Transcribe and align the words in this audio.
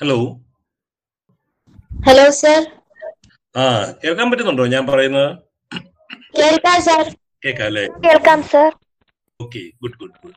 Hello 0.00 0.16
hello 1.90 2.26
sir 2.40 2.60
ആ 3.54 3.62
കേൾക്കാൻ 4.02 4.26
പറ്റുന്നുണ്ടോ? 4.30 4.64
ഞാൻ 4.66 4.84
പറയുന്നത്? 4.86 5.30
കേൾക്കാം 6.38 6.78
സർ 6.82 7.04
കേൾക്കാം 7.44 7.66
അല്ലേ 7.66 7.84
കേൾക്കാം 8.04 8.40
sir 8.52 8.70
okay 9.40 9.62
good 9.82 9.96
good 10.00 10.16
good 10.22 10.36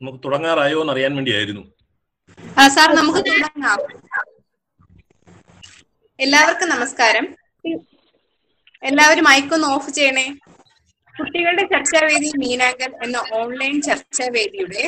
നമുക്ക് 0.00 0.20
തുടങ്ങാറായോ 0.24 0.80
എന്ന് 0.80 0.92
അറിയാൻ 0.92 1.12
വേണ്ടിയായിരുന്നു. 1.16 1.62
ആ 2.56 2.64
സാർ 2.68 2.88
നമുക്ക് 2.94 3.20
തുടങ്ങാം. 3.28 3.80
എല്ലാവർക്കും 6.18 6.68
നമസ്കാരം. 6.68 7.26
എല്ലാവരും 8.82 9.24
മൈക്കൊന്ന് 9.24 9.68
ഓഫ് 9.68 9.90
ചെയ്യണേ. 9.90 10.26
കുട്ടികളുടെ 11.16 11.64
ചർച്ചാവേദി 11.72 12.30
മീനാങ്കൽ 12.42 12.90
എന്ന 13.04 13.18
ഓൺലൈൻ 13.32 13.76
ചർച്ചാവേദിയുടെ 13.82 14.84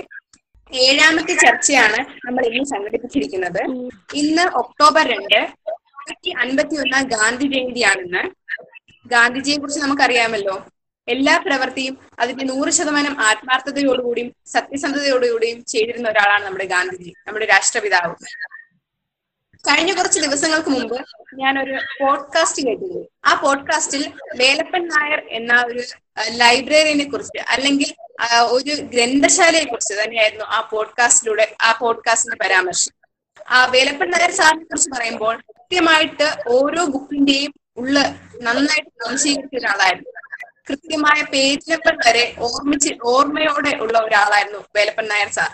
ഏഴാമത്തെ 0.75 1.35
ചർച്ചയാണ് 1.35 2.27
നമ്മൾ 2.27 2.47
ഇന്ന് 2.47 2.65
സംഘടിപ്പിച്ചിരിക്കുന്നത്. 2.65 3.63
ഇന്ന് 4.15 4.43
ഒക്ടോബർ 4.43 5.07
രണ്ട് 5.07 5.49
അൻപത്തി 6.39 6.77
ഒന്നാം 6.77 7.09
ഗാന്ധി 7.09 7.47
ജയന്തിയാണെന്ന്. 7.47 8.31
ഗാന്ധിജിയെ 9.07 9.57
കുറിച്ച് 9.57 9.81
നമുക്കറിയാമല്ലോ. 9.81 10.67
എല്ലാ 11.09 11.39
പ്രവൃത്തിയും 11.39 11.99
അതിന്റെ 12.19 12.45
നൂറ് 12.45 12.71
ശതമാനം 12.71 13.21
ആത്മാർത്ഥതയോടുകൂടിയും 13.21 14.35
സത്യസന്ധതയോടുകൂടിയും 14.47 15.65
ചെയ്തിരുന്ന 15.65 16.09
ഒരാളാണ് 16.09 16.45
നമ്മുടെ 16.45 16.65
ഗാന്ധിജി 16.65 17.15
നമ്മുടെ 17.27 17.47
രാഷ്ട്രപിതാവ്. 17.47 18.15
കഴിഞ്ഞ 19.55 19.93
കുറച്ച് 19.93 20.21
ദിവസങ്ങൾക്ക് 20.21 20.69
മുമ്പ് 20.69 20.95
ഒരു 21.63 21.79
പോഡ്കാസ്റ്റ് 22.01 22.63
കേട്ടിരുന്നു. 22.67 23.09
ആ 23.25 23.41
പോഡ്കാസ്റ്റിൽ 23.41 24.13
വേലപ്പൻ 24.37 24.89
നായർ 24.89 25.23
എന്ന 25.29 25.65
ഒരു 25.67 25.83
ലൈബ്രറിനെ 26.29 27.05
കുറിച്ച് 27.05 27.43
അല്ലെങ്കിൽ 27.49 27.95
ഒരു 28.43 28.75
ഗ്രന്ഥശാലയെ 28.75 29.65
കുറിച്ച് 29.65 29.95
തന്നെയായിരുന്നു 29.95 30.45
ആ 30.45 30.61
പോഡ്കാസ്റ്റിലൂടെ 30.61 31.57
ആ 31.63 31.73
പോഡ്കാസ്റ്റിന്റെ 31.73 32.45
പരാമർശം. 32.45 32.93
ആ 33.49 33.67
വേലപ്പൻ 33.67 34.11
നായർ 34.11 34.31
സാറിനെ 34.31 34.65
കുറിച്ച് 34.65 34.91
പറയുമ്പോൾ 34.91 35.37
കൃത്യമായിട്ട് 35.37 36.35
ഓരോ 36.49 36.85
ബുക്കിന്റെയും 36.85 37.55
ഉള്ള 37.77 38.15
നന്നായിട്ട് 38.43 39.09
വംശീകരിച്ച 39.09 39.65
ഒരാളായിരുന്നു. 39.65 40.11
കൃത്യമായ 40.71 41.23
പേജ് 41.23 41.73
നമ്പർ 41.73 41.97
വരെ 42.07 42.35
ഓർമ്മിച്ച് 42.39 42.95
ഓർമ്മയോടെ 43.05 43.77
ഉള്ള 43.77 43.99
ഒരാളായിരുന്നു 43.99 44.59
വേലപ്പൻ 44.77 45.09
നായർ 45.09 45.29
സാർ. 45.29 45.51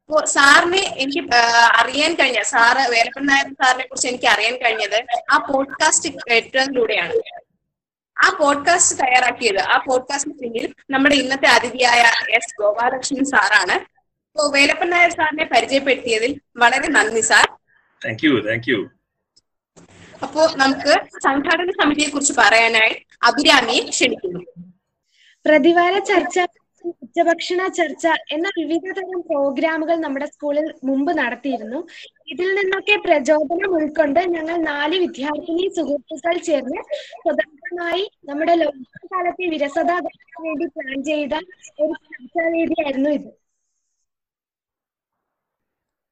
അപ്പോ 0.00 0.24
സാറിനെ 0.24 0.78
എനിക്ക് 0.78 1.34
അറിയാൻ 1.74 2.14
കഴിഞ്ഞ 2.14 2.42
സാറ് 2.42 2.90
വേലപ്പൻ 2.90 3.26
നായർ 3.26 3.52
സാറിനെ 3.52 3.86
കുറിച്ച് 3.86 4.08
എനിക്ക് 4.08 4.28
അറിയാൻ 4.28 4.56
കഴിഞ്ഞത് 4.56 5.04
ആ 5.32 5.36
പോഡ്കാസ്റ്റ് 5.36 6.08
കേട്ടതിലൂടെയാണ്. 6.08 7.12
ആ 8.24 8.36
പോഡ്കാസ്റ്റ് 8.40 9.02
തയ്യാറാക്കിയത് 9.02 9.58
ആ 9.58 9.76
പോഡ്കാസ്റ്റിന് 9.86 10.38
പിന്നിൽ 10.38 10.74
നമ്മുടെ 10.90 11.14
ഇന്നത്തെ 11.14 11.48
അതിഥിയായ 11.48 12.00
എസ് 12.30 12.62
ഗോപാലകൃഷ്ണൻ 12.62 13.24
സാറാണ്. 13.24 13.72
അപ്പോ 13.72 14.50
വേലപ്പൻ 14.50 14.90
നായർ 14.90 15.10
സാറിനെ 15.10 15.44
പരിചയപ്പെടുത്തിയതിൽ 15.44 16.40
വളരെ 16.56 16.88
നന്ദി 16.88 17.20
sir. 17.20 17.46
Thank 18.02 18.26
you 18.26 18.40
thank 18.40 18.70
you 18.70 18.78
അപ്പോ 20.22 20.48
നമുക്ക് 20.56 20.94
സംഘാടന 21.24 21.70
സമിതിയെ 21.70 22.08
കുറിച്ച് 22.08 22.32
പറയാനായി 22.38 22.94
അഭിരാമിയെ 23.22 23.88
ക്ഷണിക്കുന്നു. 23.90 24.40
പ്രതിവാര 25.46 25.98
ചർച്ച 25.98 26.38
ഉച്ചഭക്ഷണ 27.10 27.60
ചർച്ച 27.76 28.04
എന്ന 28.34 28.48
വിവിധ 28.58 28.84
തരം 28.96 29.20
പ്രോഗ്രാമുകൾ 29.28 29.96
നമ്മുടെ 30.02 30.26
സ്കൂളിൽ 30.32 30.66
മുമ്പ് 30.88 31.10
നടത്തിയിരുന്നു. 31.20 31.78
ഇതിൽ 32.32 32.48
നിന്നൊക്കെ 32.58 32.96
പ്രചോദനം 33.06 33.72
ഉൾക്കൊണ്ട് 33.78 34.20
ഞങ്ങൾ 34.34 34.56
നാല് 34.68 34.96
വിദ്യാർത്ഥിനി 35.04 35.64
സുഹൃത്തുക്കൾ 35.78 36.36
ചേർന്ന് 36.48 36.80
സ്വതന്ത്രമായി 37.22 38.04
നമ്മുടെ 38.30 38.54
ലോകകാലത്തെ 38.62 39.48
വിരസത 39.54 39.90
വേണ്ടി 40.44 40.68
പ്ലാൻ 40.76 40.98
ചെയ്ത 41.10 41.34
ഒരു 41.82 41.92
ചർച്ചാവേദിയായിരുന്നു 42.06 43.10
ഇത്. 43.18 43.28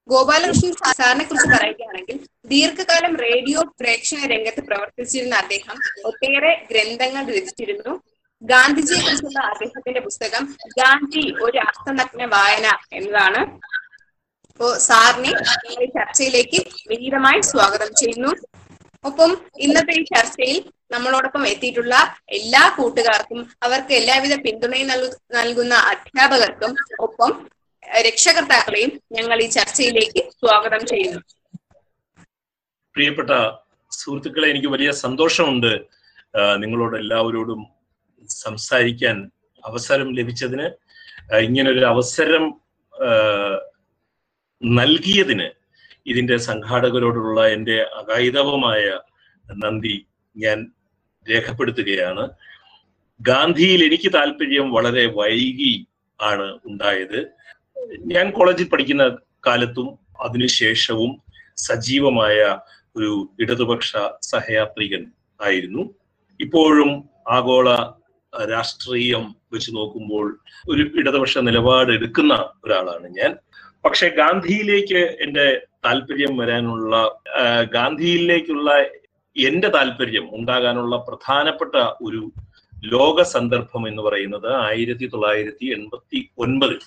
ഗോപാലകൃഷ്ണൻ 0.09 0.75
സാറിനെ 0.99 1.25
കുറിച്ച് 1.25 1.49
പറയുകയാണെങ്കിൽ 1.55 2.19
ദീർഘകാലം 2.53 3.15
റേഡിയോ 3.25 3.63
പ്രേക്ഷണ 3.81 4.21
രംഗത്ത് 4.35 4.63
പ്രവർത്തിച്ചിരുന്ന 4.69 5.35
അദ്ദേഹം 5.45 5.77
ഒട്ടേറെ 6.11 6.53
ഗ്രന്ഥങ്ങൾ 6.71 7.25
രചിച്ചിരുന്നു. 7.33 7.95
ഗാന്ധിജിയെ 8.43 8.99
കുറിച്ചുള്ള 9.05 9.41
അദ്ദേഹത്തിന്റെ 9.53 10.01
പുസ്തകം 10.01 10.43
ഗാന്ധി 10.79 11.23
ഒരു 11.45 11.59
അർത്ഥനഗ്ന 11.69 12.25
വായന 12.35 12.67
എന്നതാണ്. 12.99 13.41
അപ്പോ 14.51 14.69
സാറിനെ 14.87 15.33
ചർച്ചയിലേക്ക് 15.97 16.61
വിനീതമായി 16.91 17.41
സ്വാഗതം 17.51 17.91
ചെയ്യുന്നു. 18.01 18.31
ഒപ്പം 19.05 19.31
ഇന്നത്തെ 19.65 19.95
ഈ 20.01 20.03
ചർച്ചയിൽ 20.15 20.57
നമ്മളോടൊപ്പം 20.95 21.43
എത്തിയിട്ടുള്ള 21.53 21.95
എല്ലാ 22.39 22.63
കൂട്ടുകാർക്കും 22.77 23.41
അവർക്ക് 23.67 23.93
എല്ലാവിധ 24.01 24.35
പിന്തുണയും 24.45 24.89
നൽകുന്ന 25.39 25.75
അധ്യാപകർക്കും 25.93 26.73
ഒപ്പം 27.07 27.33
രക്ഷകർത്താക്കളെയും 28.07 28.93
ഞങ്ങൾ 29.17 29.39
ഈ 29.45 29.49
ചർച്ചയിലേക്ക് 29.59 30.23
സ്വാഗതം 30.41 30.83
ചെയ്യുന്നു. 30.93 31.21
പ്രിയപ്പെട്ട 32.95 33.31
സുഹൃത്തുക്കളെ 33.93 34.49
എനിക്ക് 34.55 34.71
വലിയ 34.75 34.91
സന്തോഷമുണ്ട് 35.07 35.73
നിങ്ങളോട് 36.63 36.97
എല്ലാവരോടും 37.03 37.61
സംസാരിക്കാൻ 38.29 39.31
അവസരം 39.65 40.15
ലഭിച്ചതിന് 40.15 40.71
ഇങ്ങനൊരു 41.35 41.85
അവസരം 41.85 42.61
നൽകിയതിന് 44.63 45.51
ഇതിന്റെ 46.07 46.37
സംഘാടകരോടുള്ള 46.37 47.49
എന്റെ 47.49 47.83
അകായിതവമായ 47.83 49.01
നന്ദി 49.57 50.07
ഞാൻ 50.37 50.73
രേഖപ്പെടുത്തുകയാണ്. 51.31 52.31
ഗാന്ധിയിൽ 53.21 53.85
എനിക്ക് 53.85 54.13
താല്പര്യം 54.13 54.73
വളരെ 54.73 55.07
വൈകി 55.07 55.87
ആണ് 56.23 56.59
ഉണ്ടായത്. 56.65 57.33
ഞാൻ 57.97 58.31
കോളേജിൽ 58.31 58.69
പഠിക്കുന്ന 58.69 59.19
കാലത്തും 59.47 59.99
അതിനുശേഷവും 60.21 61.23
സജീവമായ 61.57 62.59
ഒരു 62.97 63.35
ഇടതുപക്ഷ 63.41 63.97
സഹയാത്രികൻ 64.21 65.13
ആയിരുന്നു. 65.41 65.95
ഇപ്പോഴും 66.41 67.11
ആഗോള 67.29 67.69
രാഷ്ട്രീയം 68.33 69.35
വെച്ച് 69.53 69.71
നോക്കുമ്പോൾ 69.77 70.27
ഒരു 70.69 70.83
ഇടതുപക്ഷ 71.01 71.39
നിലപാട് 71.39 71.93
എടുക്കുന്ന 71.93 72.35
ഒരാളാണ് 72.65 73.09
ഞാൻ. 73.09 73.33
പക്ഷെ 73.85 74.09
ഗാന്ധിയിലേക്ക് 74.09 75.01
എന്റെ 75.25 75.47
താല്പര്യം 75.85 76.37
വരാനുള്ള 76.37 76.95
ഗാന്ധിയിലേക്കുള്ള 77.77 78.71
എന്റെ 79.37 79.69
താല്പര്യം 79.69 80.37
ഉണ്ടാകാനുള്ള 80.37 80.97
പ്രധാനപ്പെട്ട 81.09 81.75
ഒരു 82.03 82.33
ലോക 82.85 83.23
സന്ദർഭം 83.23 83.89
എന്ന് 83.89 84.03
പറയുന്നത് 84.03 84.55
ആയിരത്തി 84.55 85.07
തൊള്ളായിരത്തി 85.07 85.67
എൺപത്തി 85.67 86.31
ഒൻപതിൽ. 86.39 86.81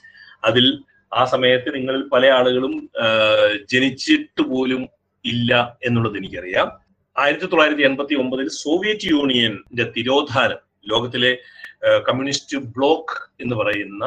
അതിൽ 0.44 0.66
ആ 1.14 1.26
സമയത്ത് 1.26 1.76
നിങ്ങളിൽ 1.76 2.04
പല 2.10 2.26
ആളുകളും 2.30 2.74
ജനിച്ചിട്ട് 3.72 4.42
പോലും 4.42 4.88
ഇല്ല 5.26 5.80
എന്നുള്ളത് 5.84 6.18
എനിക്കറിയാം. 6.18 6.68
ആയിരത്തി 7.16 7.46
തൊള്ളായിരത്തി 7.46 7.82
എൺപത്തി 7.82 8.16
ഒമ്പതിൽ 8.16 8.48
സോവിയറ്റ് 8.48 9.08
യൂണിയന്റെ 9.08 9.84
തിരോധാനം 9.98 10.71
ലോകത്തിലെ 10.86 11.32
കമ്മ്യൂണിസ്റ്റ് 12.08 12.58
ബ്ലോക്ക് 12.76 13.16
എന്ന് 13.40 13.56
പറയുന്ന 13.56 14.06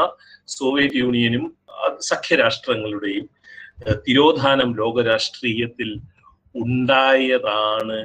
സോവിയറ്റ് 0.48 0.96
യൂണിയനും 0.96 1.44
സഖ്യരാഷ്ട്രങ്ങളുടെയും 2.00 3.26
തിരോധാനം 4.06 4.76
ലോകരാഷ്ട്രീയത്തിൽ 4.76 5.90
ഉണ്ടായതാണ് 6.54 7.98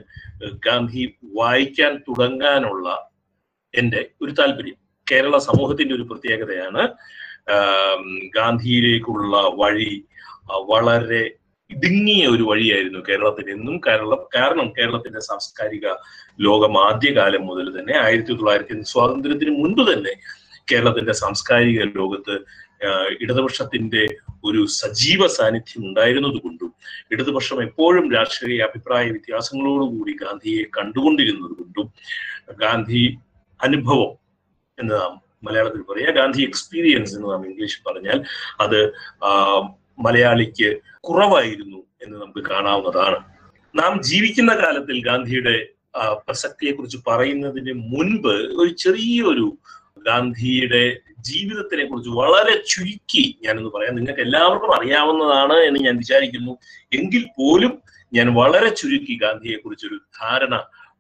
ഗാന്ധി 0.66 1.04
വായിക്കാൻ 1.36 1.94
തുടങ്ങാനുള്ള 2.08 2.88
എന്റെ 3.74 4.02
ഒരു 4.22 4.32
താല്പര്യം. 4.32 4.78
കേരള 5.08 5.38
സമൂഹത്തിന്റെ 5.38 5.94
ഒരു 5.96 6.06
പ്രത്യേകതയാണ് 6.10 6.84
ഗാന്ധിയിലേക്കുള്ള 8.30 9.36
വഴി 9.58 9.92
വളരെ 10.70 11.24
ഇടുങ്ങിയ 11.70 12.24
ഒരു 12.26 12.44
വഴിയായിരുന്നു 12.44 13.00
കേരളത്തിന് 13.00 13.52
എന്നും 13.52 13.76
കേരളം 13.80 14.22
കാരണം 14.36 14.68
കേരളത്തിന്റെ 14.78 15.22
സാംസ്കാരിക 15.22 15.88
ലോകം 16.40 16.74
ആദ്യകാലം 16.80 17.44
മുതൽ 17.46 17.68
തന്നെ 17.80 17.96
ആയിരത്തി 18.00 18.34
തൊള്ളായിരത്തി 18.34 18.76
സ്വാതന്ത്ര്യത്തിന് 18.86 19.54
മുൻപ് 19.60 19.84
തന്നെ 19.92 20.14
കേരളത്തിന്റെ 20.68 21.14
സാംസ്കാരിക 21.14 21.84
ലോകത്ത് 21.96 22.36
ഇടതുപക്ഷത്തിന്റെ 23.22 24.04
ഒരു 24.44 24.62
സജീവ 24.74 25.22
സാന്നിധ്യം 25.28 25.82
ഉണ്ടായിരുന്നത് 25.86 26.38
കൊണ്ടും 26.38 26.70
ഇടതുപക്ഷം 27.12 27.58
എപ്പോഴും 27.64 28.06
രാഷ്ട്രീയ 28.14 28.60
അഭിപ്രായ 28.62 29.06
വ്യത്യാസങ്ങളോടുകൂടി 29.08 30.14
ഗാന്ധിയെ 30.22 30.64
കണ്ടുകൊണ്ടിരുന്നത് 30.78 31.56
കൊണ്ടും 31.58 31.88
ഗാന്ധി 32.60 33.04
അനുഭവം 33.60 34.12
എന്ന് 34.78 34.94
നാം 34.94 35.14
മലയാളത്തിൽ 35.44 35.82
പറയാം 35.84 36.14
ഗാന്ധി 36.16 36.42
എക്സ്പീരിയൻസ് 36.44 37.14
എന്ന് 37.16 37.28
നാം 37.30 37.44
ഇംഗ്ലീഷിൽ 37.46 37.82
പറഞ്ഞാൽ 37.86 38.20
അത് 38.60 38.80
മലയാളിക്ക് 40.00 40.78
കുറവായിരുന്നു 41.00 41.78
എന്ന് 41.78 42.22
നമുക്ക് 42.22 42.48
കാണാവുന്നതാണ്. 42.50 43.24
നാം 43.76 44.04
ജീവിക്കുന്ന 44.04 44.56
കാലത്തിൽ 44.56 45.04
ഗാന്ധിയുടെ 45.06 45.68
പ്രസക്തിയെ 46.14 46.72
കുറിച്ച് 46.72 46.98
പറയുന്നതിന് 47.08 47.74
മുൻപ് 47.74 48.34
ഒരു 48.34 48.74
ചെറിയൊരു 48.74 49.58
ഗാന്ധിയുടെ 50.06 51.00
ജീവിതത്തിനെ 51.20 51.86
കുറിച്ച് 51.86 52.10
വളരെ 52.10 52.64
ചുരുക്കി 52.68 53.38
ഞാനൊന്ന് 53.42 53.70
പറയാം. 53.70 53.96
നിങ്ങൾക്ക് 53.96 54.22
എല്ലാവർക്കും 54.22 54.76
അറിയാവുന്നതാണ് 54.76 55.54
എന്ന് 55.54 55.80
ഞാൻ 55.80 55.98
വിചാരിക്കുന്നു. 55.98 56.58
എങ്കിൽ 56.94 57.26
പോലും 57.38 57.82
ഞാൻ 58.14 58.34
വളരെ 58.34 58.70
ചുരുക്കി 58.70 59.18
ഗാന്ധിയെ 59.22 59.58
കുറിച്ചൊരു 59.58 60.00
ധാരണ 60.22 60.56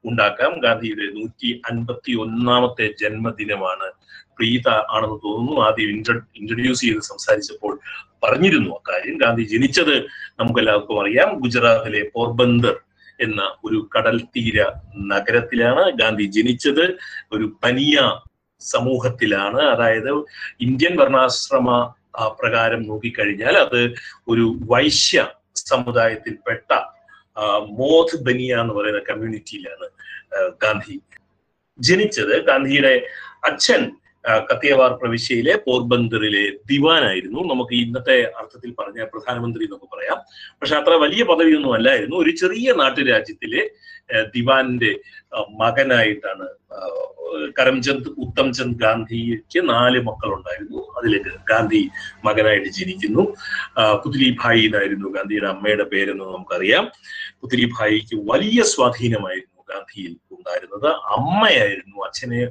ഉണ്ടാക്കാം. 0.06 0.60
ഗാന്ധിയുടെ 0.60 1.20
നൂറ്റി 1.20 1.62
അൻപത്തി 1.72 2.14
ഒന്നാമത്തെ 2.14 2.94
ജന്മദിനമാണ് 3.02 3.92
പ്രീത 4.38 4.68
ആണെന്ന് 4.68 5.20
തോന്നുന്നു. 5.26 5.62
ആദ്യം 5.62 5.90
ഇൻട്രൊഡ്യൂസ് 5.90 6.82
ചെയ്ത് 6.82 7.00
സംസാരിച്ചപ്പോൾ 7.00 7.80
പറഞ്ഞിരുന്നു 8.24 8.76
അക്കാര്യം. 8.76 9.18
ഗാന്ധി 9.18 9.44
ജനിച്ചത് 9.44 9.96
നമുക്ക് 10.40 10.60
എല്ലാവർക്കും 10.60 11.02
അറിയാം. 11.02 11.40
ഗുജറാത്തിലെ 11.40 12.12
പോർബന്ദർ 12.16 12.76
എന്ന 13.20 13.56
ഒരു 13.64 13.90
കടൽ 13.98 14.20
തീര 14.20 14.66
നഗരത്തിലാണ് 14.98 15.92
ഗാന്ധി 15.92 16.24
ജനിച്ചത്. 16.24 16.98
ഒരു 17.32 17.60
പനിയ 17.64 18.20
സമൂഹത്തിലാണ്. 18.60 19.62
അതായത് 19.62 20.12
ഇന്ത്യൻ 20.62 20.96
വർണാശ്രമ 20.96 21.94
പ്രകാരം 22.42 22.84
നോക്കിക്കഴിഞ്ഞാൽ 22.84 23.58
അത് 23.58 23.94
ഒരു 24.28 24.60
വൈശ്യ 24.70 25.28
സമുദായത്തിൽപ്പെട്ട 25.56 26.99
മോധ് 27.80 28.18
ബനിയ 28.26 28.56
എന്ന് 28.62 28.74
പറയുന്ന 28.74 29.02
കമ്മ്യൂണിറ്റിയിലാണ് 29.10 29.88
ഗാന്ധി. 30.64 30.96
ജനിച്ചത് 31.80 32.34
ഗാന്ധിയുടെ 32.46 32.94
അച്ഛൻ 33.44 33.82
കത്തിയവാർ 34.52 34.92
പ്രവിശ്യയിലെ 34.92 35.54
പോർബന്ദറിലെ 35.68 36.44
ദിവാനായിരുന്നു. 36.72 37.42
നമുക്ക് 37.54 37.74
ഇന്നത്തെ 37.74 38.18
അർത്ഥത്തിൽ 38.40 38.72
പറഞ്ഞ 38.80 39.04
പ്രധാനമന്ത്രി 39.04 39.64
എന്നൊക്കെ 39.64 39.88
പറയാം. 39.96 40.20
പക്ഷെ 40.62 40.76
അത്ര 40.76 40.94
വലിയ 41.04 41.24
പദവിയൊന്നും 41.24 41.74
അല്ലായിരുന്നു. 41.74 42.16
ഒരു 42.16 42.32
ചെറിയ 42.42 42.74
നാട്ടുരാജ്യത്തിലെ 42.78 43.64
ദിവാന്റെ 44.36 44.92
മകനായിട്ടാണ് 45.60 46.48
കരംചന്ദ് 47.60 48.10
ഉത്തംചന്ദ് 48.18 48.80
ഗാന്ധിക്ക് 48.80 49.60
നാല് 49.70 50.00
മക്കളുണ്ടായിരുന്നു. 50.00 50.80
അതിലേക്ക് 50.98 51.32
ഗാന്ധി 51.52 51.82
മകനായിട്ട് 52.26 52.70
ജനിക്കുന്നു. 52.70 53.24
പുത്ലിഭായി 54.04 54.64
എന്നായിരുന്നു 54.66 55.08
ഗാന്ധിയുടെ 55.10 55.48
അമ്മയുടെ 55.48 55.84
പേരെന്ന് 55.84 56.26
നമുക്കറിയാം. 56.26 56.86
പുത്ലിഭായിക്ക് 57.42 58.18
വലിയ 58.32 58.62
സ്വാധീനമായിരുന്നു 58.74 59.59
ഗാന്ധിയിൽ 59.70 60.14
ഉണ്ടായിരുന്നത്. 60.36 60.90
അമ്മയായിരുന്നു 61.18 61.98
അച്ഛനെ. 62.08 62.42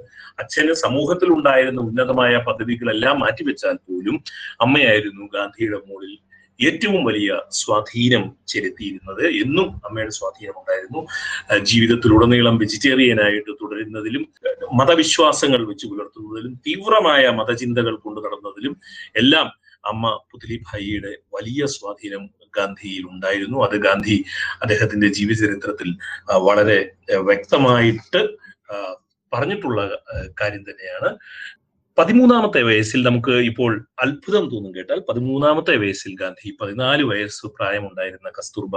അച്ഛന് 0.42 0.72
സമൂഹത്തിൽ 0.84 1.30
ഉണ്ടായിരുന്ന 1.38 1.80
ഉന്നതമായ 1.88 2.36
പദവികളെല്ലാം 2.48 3.16
മാറ്റിവെച്ചാൽ 3.24 3.76
പോലും 3.88 4.16
അമ്മയായിരുന്നു 4.66 5.26
ഗാന്ധിയുടെ 5.36 5.80
മുകളിൽ 5.88 6.14
ഏറ്റവും 6.60 7.04
വലിയ 7.04 7.30
സ്വാധീനം 7.58 8.22
ചെലുത്തിയിരുന്നത്. 8.52 9.24
എന്നും 9.42 9.66
അമ്മയുടെ 9.86 10.14
സ്വാധീനം 10.18 10.56
ഉണ്ടായിരുന്നു. 10.60 11.00
ജീവിതത്തിലുടനീളം 11.70 12.56
വെജിറ്റേറിയനായിട്ട് 12.62 13.52
തുടരുന്നതിലും 13.62 14.24
മതവിശ്വാസങ്ങൾ 14.80 15.60
വെച്ച് 15.66 15.86
പുലർത്തുന്നതിലും 15.86 16.54
തീവ്രമായ 16.66 17.24
മതചിന്തകൾ 17.40 17.94
കൊണ്ടു 17.96 18.20
നടന്നതിലും 18.26 18.74
എല്ലാം 19.22 19.46
അമ്മ 19.84 20.04
പുത്ലിഭായിയുടെ 20.30 21.12
വലിയ 21.34 21.62
സ്വാധീനം 21.76 22.22
ഗാന്ധിയിൽ 22.56 23.04
ഉണ്ടായിരുന്നു 23.06 23.58
അത് 23.58 23.76
ഗാന്ധി 23.76 24.24
അദ്ദേഹത്തിന്റെ 24.62 25.08
ജീവചരിത്രത്തിൽ 25.08 25.90
വളരെ 26.48 26.78
വ്യക്തമായിട്ട് 27.28 28.22
പറഞ്ഞിട്ടുള്ള 29.32 29.80
കാര്യം 30.40 30.62
തന്നെയാണ്. 30.62 31.18
പതിമൂന്നാമത്തെ 31.98 32.62
വയസ്സിൽ 32.62 33.02
നമുക്ക് 33.06 33.30
ഇപ്പോൾ 33.30 33.86
അത്ഭുതം 34.02 34.44
തോന്നും 34.50 34.74
കേട്ടാൽ 34.74 34.98
പതിമൂന്നാമത്തെ 35.08 35.76
വയസ്സിൽ 35.76 36.12
ഗാന്ധി 36.20 36.56
പതിനാല് 36.60 37.02
വയസ്സ് 37.02 37.46
പ്രായമുണ്ടായിരുന്ന 37.46 38.28
കസ്തൂർബ 38.28 38.76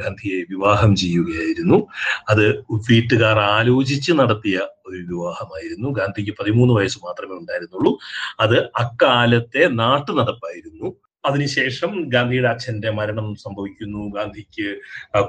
ഗാന്ധിയെ 0.00 0.38
വിവാഹം 0.50 0.96
ചെയ്യുകയായിരുന്നു. 0.96 1.86
അത് 2.28 2.44
വീട്ടുകാർ 2.90 3.38
ആലോചിച്ച് 3.38 4.12
നടത്തിയ 4.12 4.58
ഒരു 4.86 5.02
വിവാഹമായിരുന്നു. 5.12 5.88
ഗാന്ധിക്ക് 5.90 6.34
പതിമൂന്ന് 6.40 6.74
വയസ്സ് 6.74 7.00
മാത്രമേ 7.06 7.34
ഉണ്ടായിരുന്നുള്ളൂ. 7.36 7.98
അത് 8.40 8.58
അക്കാലത്തെ 8.84 9.64
നാട്ടു 9.82 10.12
നടപ്പായിരുന്നു 10.12 10.88
അതിനുശേഷം 11.24 11.90
ഗാന്ധിയുടെ 12.08 12.48
അച്ഛന്റെ 12.48 12.90
മരണം 12.90 13.34
സംഭവിക്കുന്നു. 13.34 14.02
ഗാന്ധിക്ക് 14.16 14.66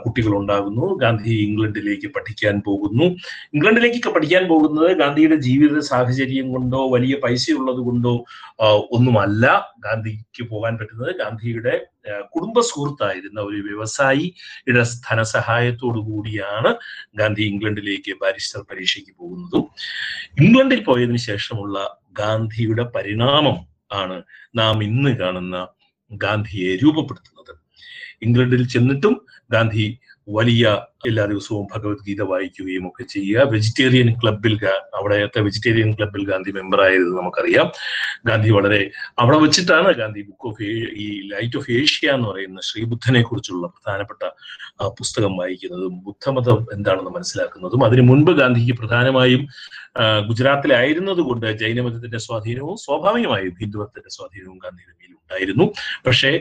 കുട്ടികൾ 0.06 0.34
ഉണ്ടാകുന്നു 0.38 0.86
ഗാന്ധി 1.02 1.34
ഇംഗ്ലണ്ടിലേക്ക് 1.48 2.08
പഠിക്കാൻ 2.08 2.62
പോകുന്നു. 2.68 3.06
ഇംഗ്ലണ്ടിലേക്ക് 3.54 4.10
പഠിക്കാൻ 4.16 4.48
പോകുന്നത് 4.48 4.92
ഗാന്ധിയുടെ 4.98 5.36
ജീവിത 5.36 5.80
സാഹചര്യം 5.80 6.52
കൊണ്ടോ 6.52 6.92
വലിയ 6.92 7.16
പൈസ 7.24 7.46
ഉള്ളത് 7.52 7.82
കൊണ്ടോ 7.88 8.14
ഒന്നുമല്ല. 8.98 9.46
ഗാന്ധിക്ക് 9.80 10.50
പോകാൻ 10.50 10.78
പറ്റുന്നത് 10.78 11.16
ഗാന്ധിയുടെ 11.16 11.88
കുടുംബ 12.36 12.60
സുഹൃത്തായിരുന്ന 12.60 13.40
ഒരു 13.42 13.60
വ്യവസായിയുടെ 13.70 14.84
ധനസഹായത്തോടു 15.10 16.00
കൂടിയാണ് 16.00 16.72
ഗാന്ധി 17.16 17.42
ഇംഗ്ലണ്ടിലേക്ക് 17.42 18.14
ബാരിസ്റ്റർ 18.22 18.62
പരീക്ഷയ്ക്ക് 18.72 19.14
പോകുന്നതും. 19.20 19.66
ഇംഗ്ലണ്ടിൽ 20.44 20.84
പോയതിനു 20.84 21.18
ശേഷമുള്ള 21.18 22.00
ഗാന്ധിയുടെ 22.14 22.84
പരിണാമം 22.96 23.60
ആണ് 23.94 24.18
നാം 24.56 24.84
ഇന്ന് 24.84 25.12
കാണുന്ന 25.18 25.68
ഗാന്ധിയെ 26.12 26.76
രൂപപ്പെടുത്തുന്നത്. 26.76 27.56
ഇംഗ്ലണ്ടിൽ 28.22 28.68
ചെന്നിട്ടും 28.68 29.26
ഗാന്ധി 29.52 30.00
വലിയ 30.28 30.66
എല്ലാ 31.08 31.24
ദിവസവും 31.26 31.64
ഭഗവത്ഗീത 31.74 32.22
വായിക്കുകയും 32.32 32.84
ഒക്കെ 32.88 33.04
ചെയ്യുക. 33.04 33.46
വെജിറ്റേറിയൻ 33.54 34.10
ക്ലബിൽ 34.20 34.54
അവിടെത്തെ 34.98 35.40
വെജിറ്റേറിയൻ 35.42 35.90
ക്ലബിൽ 35.94 36.24
ഗാന്ധി 36.32 36.52
മെമ്പർ 36.52 36.80
ആയത് 36.86 37.08
നമുക്കറിയാം. 37.20 37.68
ഗാന്ധി 38.26 38.50
വളരെ 38.50 38.82
അവിടെ 39.20 39.38
വെച്ചിട്ടാണ് 39.38 39.92
ഗാന്ധി 39.92 40.22
ബുക്ക് 40.22 40.48
ഓഫ് 40.50 40.68
ഈ 41.04 41.08
ലൈറ്റ് 41.32 41.58
ഓഫ് 41.58 41.72
ഏഷ്യ 41.72 42.12
എന്ന് 42.12 42.28
പറയുന്ന 42.30 42.62
ശ്രീബുദ്ധനെ 42.62 43.22
കുറിച്ചുള്ള 43.22 43.68
പ്രധാനപ്പെട്ട 43.68 44.24
പുസ്തകം 45.00 45.38
വായിക്കുന്നതും 45.38 45.96
ബുദ്ധമതം 46.06 46.60
എന്താണെന്ന് 46.74 47.12
മനസ്സിലാക്കുന്നതും 47.12 47.84
അതിനു 47.86 48.02
മുൻപ് 48.02 48.32
ഗാന്ധിക്ക് 48.32 48.76
പ്രധാനമായും 48.80 49.44
ഗുജറാത്തിലായിരുന്നത് 50.30 51.22
കൊണ്ട് 51.22 51.48
ജൈനമതത്തിന്റെ 51.60 52.18
സ്വാധീനവും 52.18 52.78
സ്വാഭാവികമായും 52.78 53.56
ഹിന്ദുമതത്തിന്റെ 53.62 54.10
സ്വാധീനവും 54.10 54.58
ഗാന്ധിയുടെ 54.58 54.94
മേലുണ്ടായിരുന്നു 54.94 55.68
പക്ഷേ 56.06 56.32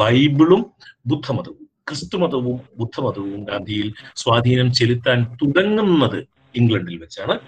ബൈബിളും 0.00 0.62
ബുദ്ധമതവും 1.06 1.61
ക്രിസ്തുമതവും 1.88 2.60
ബുദ്ധമതവും 2.78 3.44
ഗാന്ധിയിൽ 3.44 3.92
സ്വാധീനം 4.16 4.72
ചെലുത്താൻ 4.72 5.36
തുടങ്ങുന്നത് 5.42 6.26
ഇംഗ്ലണ്ടിൽ 6.54 6.96
വെച്ചാണ്. 6.96 7.38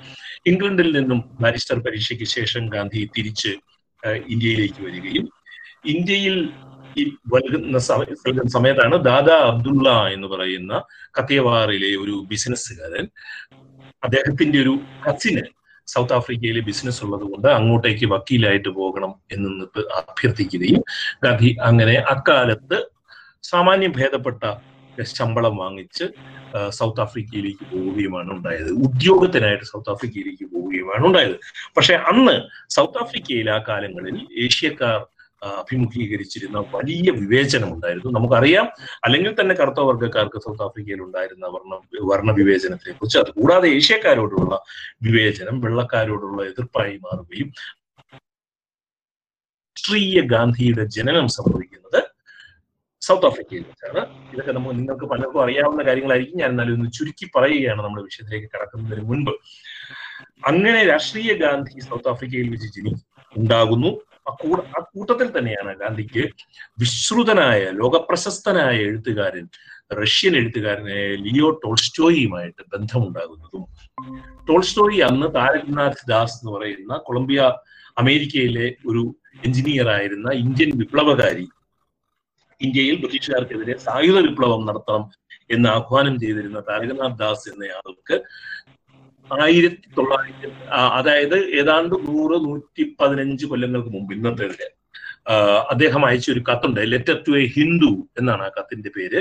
ഇംഗ്ലണ്ടിൽ 0.46 0.98
നിന്നും 0.98 1.24
ബാരിസ്റ്റർ 1.40 1.78
പരീക്ഷയ്ക്ക് 1.78 2.24
ശേഷം 2.24 2.66
ഗാന്ധി 2.66 3.10
തിരിച്ച് 3.18 3.48
ഇന്ത്യയിലേക്ക് 4.28 4.84
വരികയും. 4.84 5.28
ഇന്ത്യയിൽ 5.86 6.48
വരുന്ന 7.32 7.78
സമയ- 7.78 8.48
സമയത്താണ് 8.48 9.04
ദാദാ 9.04 9.36
അബ്ദുള്ള 9.36 10.08
എന്ന് 10.08 10.26
പറയുന്ന 10.26 10.82
കത്തിയവാറിലെ 11.18 11.96
ഒരു 11.96 12.24
ബിസിനസ്സുകാരൻ 12.28 13.08
അദ്ദേഹത്തിന്റെ 14.04 14.60
ഒരു 14.60 14.78
കസിന് 15.08 15.42
സൗത്ത് 15.86 16.12
ആഫ്രിക്കയിലെ 16.12 16.60
ബിസിനസ് 16.60 17.04
ഉള്ളത് 17.04 17.20
കൊണ്ട് 17.20 17.48
അങ്ങോട്ടേക്ക് 17.48 18.06
വക്കീലായിട്ട് 18.06 18.68
പോകണം 18.68 19.14
എന്ന് 19.32 19.64
അഭ്യർത്ഥിക്കുകയും 19.98 20.82
ഗാന്ധി 21.24 21.56
അങ്ങനെ 21.62 21.94
അക്കാലത്ത് 22.10 22.93
സാമാന്യം 23.44 23.92
ഭേദപ്പെട്ട 23.98 24.42
ശമ്പളം 25.14 25.54
വാങ്ങിച്ച് 25.62 26.04
സൗത്ത് 26.78 27.02
ആഫ്രിക്കയിലേക്ക് 27.04 27.64
പോവുകയുമാണ് 27.72 28.30
ഉണ്ടായത്. 28.36 28.70
ഉദ്യോഗത്തിനായിട്ട് 28.86 29.66
സൗത്ത് 29.70 29.90
ആഫ്രിക്കയിലേക്ക് 29.94 30.44
പോവുകയുമാണ് 30.54 31.04
ഉണ്ടായത്. 31.08 31.36
പക്ഷെ 31.76 31.94
അന്ന് 32.10 32.34
സൗത്ത് 32.76 33.00
ആഫ്രിക്കയിൽ 33.02 33.48
ആ 33.56 33.58
കാലങ്ങളിൽ 33.68 34.16
ഏഷ്യക്കാർ 34.44 34.98
അഭിമുഖീകരിച്ചിരുന്ന 35.42 36.58
വലിയ 36.74 37.08
വിവേചനം 37.20 37.70
ഉണ്ടായിരുന്നു. 37.74 38.10
നമുക്കറിയാം 38.16 38.66
അല്ലെങ്കിൽ 39.06 39.32
തന്നെ 39.40 39.54
കറുത്ത 39.60 39.80
വർഗക്കാർക്ക് 39.88 40.38
സൗത്ത് 40.44 40.64
ആഫ്രിക്കയിൽ 40.66 41.00
ഉണ്ടായിരുന്ന 41.06 41.46
വർണ 41.54 41.72
വർണ 42.12 42.30
വിവേചനത്തെ 42.40 42.92
കുറിച്ച് 42.98 43.18
അത് 43.22 43.30
കൂടാതെ 43.38 43.68
ഏഷ്യക്കാരോടുള്ള 43.78 44.54
വിവേചനം 45.06 45.58
വെള്ളക്കാരോടുള്ള 45.64 46.40
എതിർപ്പായി 46.52 46.96
മാറുകയും 47.06 47.50
രാഷ്ട്രീയ 49.76 50.20
ഗാന്ധിയുടെ 50.32 50.84
ജനനം 50.96 51.28
സംഭവിക്കുന്നത് 51.38 52.00
സൗത്ത് 53.06 53.26
ആഫ്രിക്കയിൽ 53.28 53.64
വെച്ചാണ്. 53.68 54.00
ഇതൊക്കെ 54.32 54.52
നമ്മൾ 54.56 54.72
നിങ്ങൾക്ക് 54.78 55.06
പലർക്കും 55.12 55.42
അറിയാവുന്ന 55.44 55.82
കാര്യങ്ങളായിരിക്കും. 55.88 56.38
ഞാൻ 56.42 56.50
എന്നാലും 56.54 56.74
ഒന്ന് 56.78 56.90
ചുരുക്കി 56.98 57.26
പറയുകയാണ് 57.36 57.80
നമ്മുടെ 57.82 58.04
വിഷയത്തിലേക്ക് 58.08 58.48
കടക്കുന്നതിന് 58.54 59.04
മുൻപ്. 59.10 59.34
അങ്ങനെ 60.50 60.80
രാഷ്ട്രീയ 60.92 61.32
ഗാന്ധി 61.44 61.78
സൗത്ത് 61.88 62.10
ആഫ്രിക്കയിൽ 62.12 62.48
വെച്ച് 62.54 62.68
ജനി 62.76 62.92
ഉണ്ടാകുന്നു. 63.36 63.92
ആ 64.28 64.80
കൂട്ടത്തിൽ 64.92 65.28
തന്നെയാണ് 65.38 65.72
ഗാന്ധിക്ക് 65.80 66.22
വിശ്രുതനായ 66.82 67.62
ലോകപ്രശസ്തനായ 67.80 68.76
എഴുത്തുകാരൻ 68.88 69.46
റഷ്യൻ 70.00 70.34
എഴുത്തുകാരനായ 70.40 71.02
ലിയോ 71.24 71.48
ടോൾസ്റ്റോയിയുമായിട്ട് 71.64 72.62
ബന്ധമുണ്ടാകുന്നതും. 72.74 73.64
ടോൾസ്റ്റോയി 74.48 75.00
അന്ന് 75.08 75.26
താരകനാഥ് 75.34 76.06
ദാസ് 76.08 76.38
എന്ന് 76.40 76.52
പറയുന്ന 76.56 76.94
കൊളംബിയ 77.08 77.40
അമേരിക്കയിലെ 78.02 78.66
ഒരു 78.90 79.02
എഞ്ചിനീയർ 79.44 79.88
ആയിരുന്ന 79.96 80.28
ഇന്ത്യൻ 80.44 80.70
വിപ്ലവകാരി 80.80 81.46
ഇന്ത്യയിൽ 82.60 82.96
ബ്രിട്ടീഷുകാർക്കെതിരെ 83.02 83.74
സായുധ 83.86 84.18
വിപ്ലവം 84.26 84.62
നടത്തണം 84.68 85.04
എന്ന് 85.50 85.68
ആഹ്വാനം 85.68 86.14
ചെയ്തിരുന്ന 86.20 86.60
താരകനാഥ് 86.68 87.18
ദാസ് 87.18 87.46
എന്നയാൾക്ക് 87.52 88.16
ആയിരത്തി 89.30 89.88
തൊള്ളായിരത്തി 89.96 90.64
അതായത് 90.98 91.36
ഏതാണ്ട് 91.60 91.94
നൂറ് 92.08 92.36
നൂറ്റി 92.46 92.84
പതിനഞ്ച് 93.00 93.44
കൊല്ലങ്ങൾക്ക് 93.46 93.90
മുമ്പ് 93.90 94.12
ഇന്നത്തെ 94.16 94.48
അദ്ദേഹം 95.72 96.02
അയച്ച 96.08 96.26
ഒരു 96.30 96.42
കത്തുണ്ട് 96.48 96.80
ലെറ്റർ 96.92 97.16
ടു 97.26 97.32
എ 97.38 97.44
ഹിന്ദു 97.54 97.90
എന്നാണ് 98.18 98.42
ആ 98.42 98.50
കത്തിന്റെ 98.58 98.90
പേര്. 98.96 99.20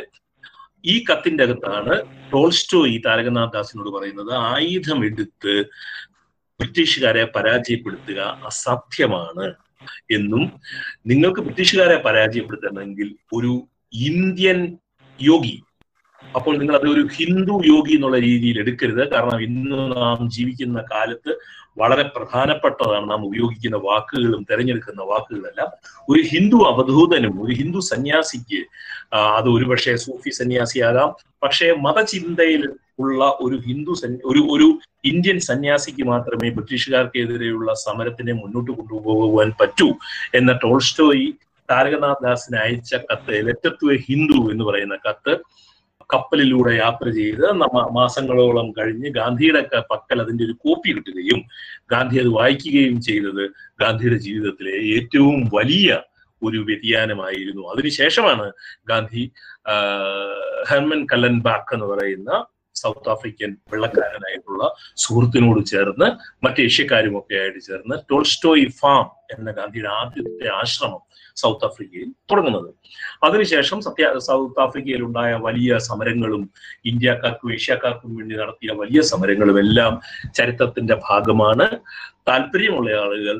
ഈ 0.83 0.95
കത്തിന്റെ 1.09 1.43
അകത്താണ് 1.47 1.93
ടോൾസ്റ്റോയി 2.31 2.95
താരകനാഥ് 3.05 3.53
ദാസിനോട് 3.53 3.89
പറയുന്നത് 3.97 4.31
ആയുധം 4.49 4.99
എടുത്ത് 5.09 5.53
ബ്രിട്ടീഷുകാരെ 6.59 7.23
പരാജയപ്പെടുത്തുക 7.35 8.19
അസാധ്യമാണ്. 8.49 9.45
എന്നും 10.11 10.43
നിങ്ങൾക്ക് 11.07 11.41
ബ്രിട്ടീഷുകാരെ 11.41 11.97
പരാജയപ്പെടുത്തണമെങ്കിൽ 11.97 13.09
ഒരു 13.33 13.53
ഇന്ത്യൻ 13.93 14.59
യോഗി 15.19 15.55
അപ്പോൾ 16.35 16.53
നിങ്ങൾ 16.57 16.75
അത് 16.75 16.87
ഒരു 16.87 17.03
ഹിന്ദു 17.15 17.55
യോഗി 17.65 17.91
എന്നുള്ള 17.95 18.17
രീതിയിൽ 18.19 18.59
എടുക്കരുത്. 18.59 19.11
കാരണം 19.11 19.41
ഇന്ന് 19.41 19.79
നാം 19.95 20.29
ജീവിക്കുന്ന 20.29 20.79
കാലത്ത് 20.91 21.31
വളരെ 21.77 22.03
പ്രധാനപ്പെട്ടതാണ് 22.03 23.05
നാം 23.11 23.21
ഉപയോഗിക്കുന്ന 23.27 23.77
വാക്കുകളും 23.77 24.41
തിരഞ്ഞെടുക്കുന്ന 24.51 25.01
വാക്കുകളെല്ലാം. 25.03 25.69
ഒരു 26.09 26.21
ഹിന്ദു 26.21 26.57
അവധൂതനും 26.71 27.35
ഒരു 27.43 27.53
ഹിന്ദു 27.53 27.79
സന്യാസിക്ക് 27.79 28.59
അത് 29.37 29.49
ഒരുപക്ഷെ 29.49 29.95
സൂഫി 29.95 30.29
സന്യാസിയാകാം. 30.29 31.11
പക്ഷേ 31.43 31.67
മതചിന്തയിൽ 31.85 32.63
ഉള്ള 32.99 33.37
ഒരു 33.39 33.57
ഹിന്ദു 33.57 33.93
ഒരു 34.25 34.41
ഒരു 34.49 34.67
ഇന്ത്യൻ 35.05 35.37
സന്യാസിക്ക് 35.41 36.03
മാത്രമേ 36.03 36.49
ബ്രിട്ടീഷുകാർക്കെതിരെയുള്ള 36.49 37.73
സമരത്തിനെ 37.85 38.33
മുന്നോട്ട് 38.33 38.71
കൊണ്ടുപോകുവാൻ 38.71 39.51
പറ്റൂ 39.61 39.87
എന്ന 40.35 40.51
ടോൾസ്റ്റോയി 40.63 41.27
താരകനാഥ് 41.69 42.23
ദാസിന് 42.23 42.57
അയച്ച 42.57 42.93
കത്ത് 43.09 43.35
ലെറ്റർ 43.47 43.73
ടു 43.81 43.87
എ 43.93 43.97
ഹിന്ദു 44.07 44.39
എന്ന് 44.51 44.63
പറയുന്ന 44.63 44.95
കത്ത് 45.07 45.33
കപ്പലിലൂടെ 46.09 46.71
യാത്ര 46.75 47.07
ചെയ്ത് 47.09 47.45
മാസങ്ങളോളം 47.95 48.67
കഴിഞ്ഞ് 48.71 49.09
ഗാന്ധിയുടെ 49.09 49.61
പക്കൽ 49.91 50.17
അതിന്റെ 50.21 50.43
ഒരു 50.43 50.55
കോപ്പി 50.63 50.89
കിട്ടുകയും 50.93 51.39
ഗാന്ധി 51.89 52.17
അത് 52.19 52.29
വായിക്കുകയും 52.29 52.97
ചെയ്തത് 53.01 53.43
ഗാന്ധിയുടെ 53.79 54.17
ജീവിതത്തിലെ 54.17 54.75
ഏറ്റവും 54.95 55.39
വലിയ 55.55 55.87
ഒരു 56.41 56.59
വ്യതിയാനമായിരുന്നു. 56.67 57.63
അതിനുശേഷമാണ് 57.71 58.45
ഗാന്ധി 58.87 59.23
ഹെർമൻ 60.69 61.01
കല്ലൻ 61.11 61.37
ബാക്ക് 61.39 61.73
എന്ന് 61.75 61.87
പറയുന്ന 61.93 62.31
സൗത്ത് 62.75 63.09
ആഫ്രിക്കൻ 63.13 63.51
വെള്ളക്കാരനായിട്ടുള്ള 63.71 64.63
സുഹൃത്തിനോട് 65.03 65.61
ചേർന്ന് 65.71 66.07
മറ്റ് 66.45 66.61
ഏഷ്യക്കാരുമൊക്കെ 66.67 67.35
ആയിട്ട് 67.41 67.61
ചേർന്ന് 67.69 67.97
ടോൾസ്റ്റോയി 68.11 68.65
ഫാം 68.79 69.05
എന്ന 69.35 69.51
ഗാന്ധിയുടെ 69.59 69.91
ആദ്യത്തെ 70.01 70.47
ആശ്രമം 70.61 71.01
സൗത്ത് 71.37 71.65
ആഫ്രിക്കയിൽ 71.67 72.09
തുടങ്ങുന്നത്. 72.31 72.67
അതിനുശേഷം 73.27 73.77
സത്യ 73.85 74.09
സൗത്ത് 74.27 74.61
ആഫ്രിക്കയിൽ 74.65 75.01
ഉണ്ടായ 75.07 75.31
വലിയ 75.45 75.77
സമരങ്ങളും 75.87 76.43
ഇന്ത്യക്കാർക്കും 76.91 77.53
ഏഷ്യക്കാർക്കും 77.55 78.11
വേണ്ടി 78.17 78.35
നടത്തിയ 78.41 78.71
വലിയ 78.81 79.01
സമരങ്ങളും 79.11 79.57
എല്ലാം 79.63 79.93
ചരിത്രത്തിന്റെ 80.39 80.97
ഭാഗമാണ്. 81.07 81.67
താല്പര്യമുള്ള 82.29 82.91
ആളുകൾ 83.05 83.37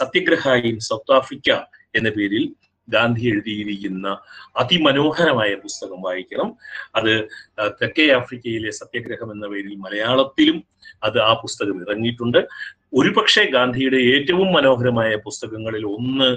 സത്യഗ്രഹ 0.00 0.54
ഇൻ 0.70 0.76
സൗത്ത് 0.88 1.14
ആഫ്രിക്ക 1.18 1.50
എന്ന 1.94 2.10
പേരിൽ 2.18 2.44
ഗാന്ധി 2.94 3.24
എഴുതിയിരിക്കുന്ന 3.32 4.08
അതിമനോഹരമായ 4.56 5.50
പുസ്തകം 5.64 6.00
വായിക്കണം. 6.06 6.50
അത് 6.96 7.12
തെക്കേ 7.82 8.06
ആഫ്രിക്കയിലെ 8.18 8.70
സത്യഗ്രഹം 8.80 9.30
എന്ന 9.34 9.46
പേരിൽ 9.46 9.74
മലയാളത്തിലും 9.86 10.58
അത് 11.02 11.18
ആ 11.28 11.32
പുസ്തകം 11.42 11.76
ഇറങ്ങിയിട്ടുണ്ട്. 11.84 12.40
ഒരുപക്ഷെ 13.00 13.42
ഗാന്ധിയുടെ 13.54 13.98
ഏറ്റവും 14.14 14.48
മനോഹരമായ 14.52 15.12
പുസ്തകങ്ങളിൽ 15.26 15.84
ഒന്ന് 15.96 16.28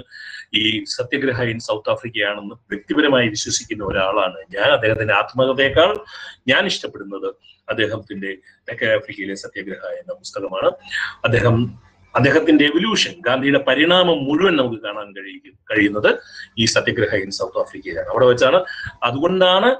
ഈ 0.60 0.62
സത്യഗ്രഹ 0.84 1.42
ഇൻ 1.52 1.58
സൗത്ത് 1.66 1.90
ആഫ്രിക്കയാണെന്ന് 1.94 2.54
വ്യക്തിപരമായി 2.72 3.28
വിശ്വസിക്കുന്ന 3.34 3.82
ഒരാളാണ് 3.84 4.38
ഞാൻ. 4.54 4.68
അദ്ദേഹത്തിന്റെ 4.76 5.14
ആത്മകഥയേക്കാൾ 5.14 5.92
ഞാൻ 6.48 6.62
ഇഷ്ടപ്പെടുന്നത് 6.72 7.28
അദ്ദേഹത്തിന്റെ 7.68 8.30
തെക്കേ 8.68 8.88
ആഫ്രിക്കയിലെ 8.96 9.36
സത്യഗ്രഹ 9.44 9.84
എന്ന 10.00 10.12
പുസ്തകമാണ്. 10.22 10.70
അദ്ദേഹം 11.24 11.56
അദ്ദേഹത്തിന്റെ 12.16 12.64
എവല്യൂഷൻ 12.70 13.14
ഗാന്ധിയുടെ 13.26 13.60
പരിണാമം 13.68 14.18
മുഴുവൻ 14.28 14.54
നമുക്ക് 14.60 14.80
കാണാൻ 14.86 15.08
കഴിയും 15.16 15.54
കഴിയുന്നത് 15.70 16.10
ഈ 16.62 16.66
സത്യഗ്രഹ 16.74 17.14
ഇൻ 17.24 17.32
സൗത്ത് 17.38 17.60
ആഫ്രിക്കയിലാണ് 17.64 18.10
അവിടെ 18.14 18.26
വെച്ചാണ് 18.30 18.60
അതുകൊണ്ടാണ് 19.08 19.70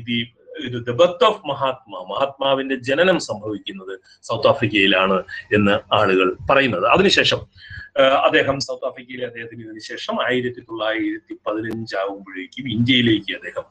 ഇത് 0.00 0.14
ഇത് 0.68 0.76
ദ 0.86 0.92
ബർത്ത് 1.00 1.24
ഓഫ് 1.28 1.42
മഹാത്മാ 1.50 1.98
മഹാത്മാവിന്റെ 2.08 2.76
ജനനം 2.88 3.18
സംഭവിക്കുന്നത് 3.28 3.92
സൗത്ത് 4.28 4.48
ആഫ്രിക്കയിലാണ് 4.50 5.16
എന്ന് 5.56 5.74
ആളുകൾ 5.98 6.28
പറയുന്നത്. 6.50 6.86
അതിനുശേഷം 6.94 7.40
അദ്ദേഹം 8.26 8.56
സൗത്ത് 8.66 8.86
ആഫ്രിക്കയിലെ 8.88 9.24
അദ്ദേഹത്തിന് 9.30 9.62
ഇതിനുശേഷം 9.66 10.16
ആയിരത്തി 10.26 10.60
തൊള്ളായിരത്തി 10.68 11.34
പതിനഞ്ചാവുമ്പോഴേക്കും 11.46 12.66
ഇന്ത്യയിലേക്ക് 12.76 13.32
അദ്ദേഹം 13.38 13.64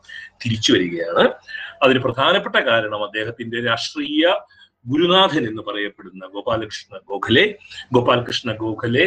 തിരിച്ചു 0.44 0.72
വരികയാണ്. 0.76 1.24
അതിന് 1.84 2.00
പ്രധാനപ്പെട്ട 2.08 2.58
കാരണം 2.70 3.04
അദ്ദേഹത്തിന്റെ 3.08 3.60
രാഷ്ട്രീയ 3.70 4.24
ഗുരുനാഥൻ 4.86 5.44
എന്ന് 5.48 5.62
പറയപ്പെടുന്ന 5.62 6.26
ഗോപാലകൃഷ്ണ 6.28 6.98
ഗോഖലെ 7.08 7.46
ഗോപാൽകൃഷ്ണ 7.94 8.52
ഗോഖലെ 8.54 9.06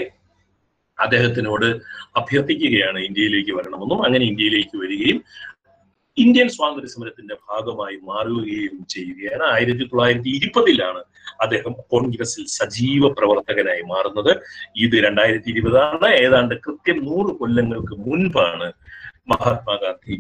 അദ്ദേഹത്തിനോട് 0.98 1.68
അഭ്യർത്ഥിക്കുകയാണ് 2.16 2.98
ഇന്ത്യയിലേക്ക് 2.98 3.52
വരണമെന്നും 3.52 4.04
അങ്ങനെ 4.04 4.24
ഇന്ത്യയിലേക്ക് 4.24 4.76
വരികയും 4.76 5.18
ഇന്ത്യൻ 6.16 6.48
സ്വാതന്ത്ര്യ 6.48 6.90
സമരത്തിന്റെ 6.92 7.36
ഭാഗമായി 7.48 7.96
മാറുകയും 7.96 8.84
ചെയ്യുകയാണ്. 8.84 9.44
ആയിരത്തി 9.54 9.84
തൊള്ളായിരത്തി 9.84 10.28
ഇരുപതിലാണ് 10.28 11.00
അദ്ദേഹം 11.40 11.72
കോൺഗ്രസിൽ 11.90 12.44
സജീവ 12.46 13.08
പ്രവർത്തകനായി 13.08 13.80
മാറുന്നത്. 13.80 14.32
ഇത് 14.76 14.96
രണ്ടായിരത്തി 15.04 15.48
ഇരുപതാണ്. 15.50 16.08
ഏതാണ്ട് 16.24 16.54
കൃത്യം 16.66 16.98
നൂറ് 17.04 17.32
കൊല്ലങ്ങൾക്ക് 17.38 17.94
മുൻപാണ് 18.08 18.68
മഹാത്മാഗാന്ധി 19.28 20.14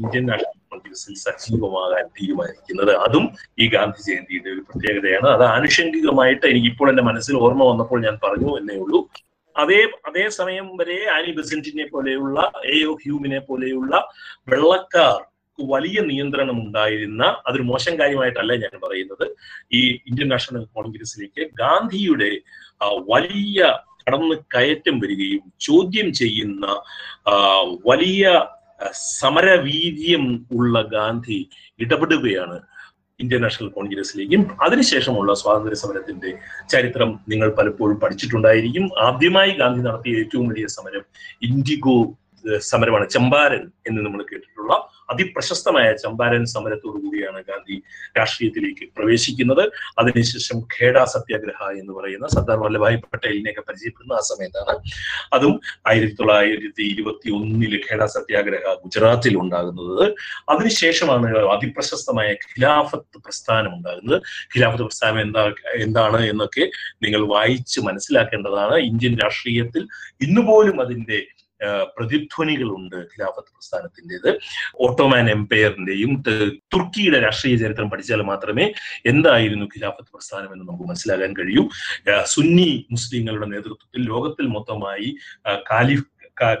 ഇന്ത്യൻ 0.00 0.24
നാഷണൽ 0.30 0.58
കോൺഗ്രസിൽ 0.72 1.14
സജീവമാകാൻ 1.24 2.04
തീരുമാനിക്കുന്നത്. 2.16 2.92
അതും 3.06 3.24
ഈ 3.62 3.66
ഗാന്ധി 3.74 4.02
ജയന്തിയുടെ 4.08 4.50
ഒരു 4.54 4.62
പ്രത്യേകതയാണ്. 4.68 5.28
അത് 5.36 5.44
ആനുഷംഗികമായിട്ട് 5.54 6.44
എനിക്ക് 6.52 6.68
ഇപ്പോൾ 6.72 6.90
എന്റെ 6.92 7.04
മനസ്സിൽ 7.10 7.36
ഓർമ്മ 7.46 7.64
വന്നപ്പോൾ 7.70 8.00
ഞാൻ 8.06 8.18
പറഞ്ഞു 8.24 8.50
എന്നേ 8.58 8.76
ഉള്ളൂ. 8.84 9.00
അതേ 9.56 9.80
അതേ 10.08 10.24
സമയം 10.40 10.66
വരെ 10.80 10.98
ആനി 11.16 11.30
ബെസന്റിനെ 11.38 11.86
പോലെയുള്ള 11.94 12.38
എ 12.74 12.76
ഒ 12.90 12.92
ഹ്യൂമിനെ 13.04 13.40
പോലെയുള്ള 13.48 13.92
വെള്ളക്കാർ 14.52 15.18
വലിയ 15.58 15.98
നിയന്ത്രണം 16.10 16.56
ഉണ്ടായിരുന്ന 16.64 17.22
അതൊരു 17.46 17.64
മോശം 17.70 17.94
കാര്യമായിട്ടല്ല 18.00 18.52
ഞാൻ 18.64 18.74
പറയുന്നത്. 18.84 19.24
ഈ 19.78 19.80
ഇന്ത്യൻ 20.08 20.28
നാഷണൽ 20.34 20.64
കോൺഗ്രസിലേക്ക് 20.76 21.44
ഗാന്ധിയുടെ 21.62 22.30
വലിയ 23.12 23.60
കടന്നു 24.08 24.36
കയറ്റം 24.54 24.96
വരികയും 25.02 25.44
ചോദ്യം 25.60 26.08
ചെയ്യുന്ന 26.20 26.66
വലിയ 27.86 28.24
സമരവീര്യം 29.18 30.24
ഉള്ള 30.56 30.80
ഗാന്ധി 30.92 31.38
ഇടപെടുകയാണ് 31.80 32.58
ഇന്ത്യൻ 33.20 33.40
നാഷണൽ 33.44 33.68
കോൺഗ്രസിലേക്കും 33.70 34.42
അതിനുശേഷമുള്ള 34.60 35.30
സ്വാതന്ത്ര്യ 35.40 35.78
സമരത്തിന്റെ 35.80 36.30
ചരിത്രം 36.72 37.10
നിങ്ങൾ 37.28 37.48
പലപ്പോഴും 37.56 37.96
പഠിച്ചിട്ടുണ്ടായിരിക്കും. 38.02 38.84
ആദ്യമായി 39.06 39.52
ഗാന്ധി 39.60 39.82
നടത്തിയ 39.86 40.20
ഏറ്റവും 40.22 40.46
വലിയ 40.50 40.66
സമരം 40.76 41.04
ഇൻഡിഗോ 41.42 41.96
സമരമാണ് 42.64 43.06
ചമ്പാരൻ 43.14 43.64
എന്ന് 43.88 44.00
നമ്മൾ 44.04 44.20
കേട്ടിട്ടുള്ള 44.22 44.72
അതിപ്രശസ്തമായ 45.12 45.86
ചമ്പാരൻ 46.04 46.44
സമരത്തോടു 46.54 46.98
കൂടിയാണ് 47.04 47.40
ഗാന്ധി 47.48 47.76
രാഷ്ട്രീയത്തിലേക്ക് 48.18 48.84
പ്രവേശിക്കുന്നത്. 48.96 49.64
അതിനുശേഷം 50.00 50.58
ഖേഡ 50.74 50.96
സത്യാഗ്രഹ 51.14 51.60
എന്ന് 51.80 51.92
പറയുന്ന 51.98 52.26
സർദാർ 52.34 52.58
വല്ലഭായ് 52.64 52.98
പട്ടേലിനെയൊക്കെ 53.04 53.64
പരിചയപ്പെടുന്ന 53.68 54.14
ആ 54.20 54.22
സമയത്താണ്. 54.30 54.74
അതും 55.38 55.54
ആയിരത്തി 55.90 56.16
തൊള്ളായിരത്തി 56.20 56.82
ഇരുപത്തി 56.94 57.28
ഒന്നിൽ 57.38 57.74
ഖേഡ 57.86 58.04
സത്യാഗ്രഹ 58.16 58.74
ഗുജറാത്തിൽ 58.84 59.36
ഉണ്ടാകുന്നത് 59.44 60.04
അതിനുശേഷമാണ് 60.48 61.30
അതിപ്രശസ്തമായ 61.56 62.28
ഖിലാഫത്ത് 62.44 63.18
പ്രസ്ഥാനം 63.26 63.70
ഉണ്ടാകുന്നത്. 63.76 64.18
ഖിലാഫത്ത് 64.54 64.84
പ്രസ്ഥാനം 64.88 65.20
എന്താ 65.26 65.44
എന്താണ് 65.86 66.20
എന്നൊക്കെ 66.32 66.64
നിങ്ങൾ 67.04 67.22
വായിച്ച് 67.34 67.80
മനസ്സിലാക്കേണ്ടതാണ്. 67.88 68.76
ഇന്ത്യൻ 68.90 69.14
രാഷ്ട്രീയത്തിൽ 69.24 69.82
ഇന്നുപോലും 70.26 70.76
അതിന്റെ 70.84 71.18
പ്രതിധ്വനികളുണ്ട് 71.96 72.96
ഖിലാഫത്ത് 73.12 73.50
പ്രസ്ഥാനത്തിന്റെത്. 73.56 74.30
ഓട്ടോമാൻ 74.86 75.26
എംപയറിന്റെയും 75.36 76.12
തുർക്കിയുടെ 76.74 77.20
രാഷ്ട്രീയ 77.26 77.56
ചരിത്രം 77.64 77.90
പഠിച്ചാൽ 77.92 78.22
മാത്രമേ 78.32 78.66
എന്തായിരുന്നു 79.12 79.66
ഖിലാഫത്ത് 79.74 80.10
പ്രസ്ഥാനം 80.16 80.50
എന്ന് 80.54 80.64
നമുക്ക് 80.68 80.86
മനസ്സിലാക്കാൻ 80.90 81.32
കഴിയൂ. 81.40 81.64
സുന്നി 82.34 82.70
മുസ്ലിങ്ങളുടെ 82.96 83.48
നേതൃത്വത്തിൽ 83.54 84.02
ലോകത്തിൽ 84.12 84.46
മൊത്തമായി 84.56 85.10
കാലിഫ് 85.72 86.06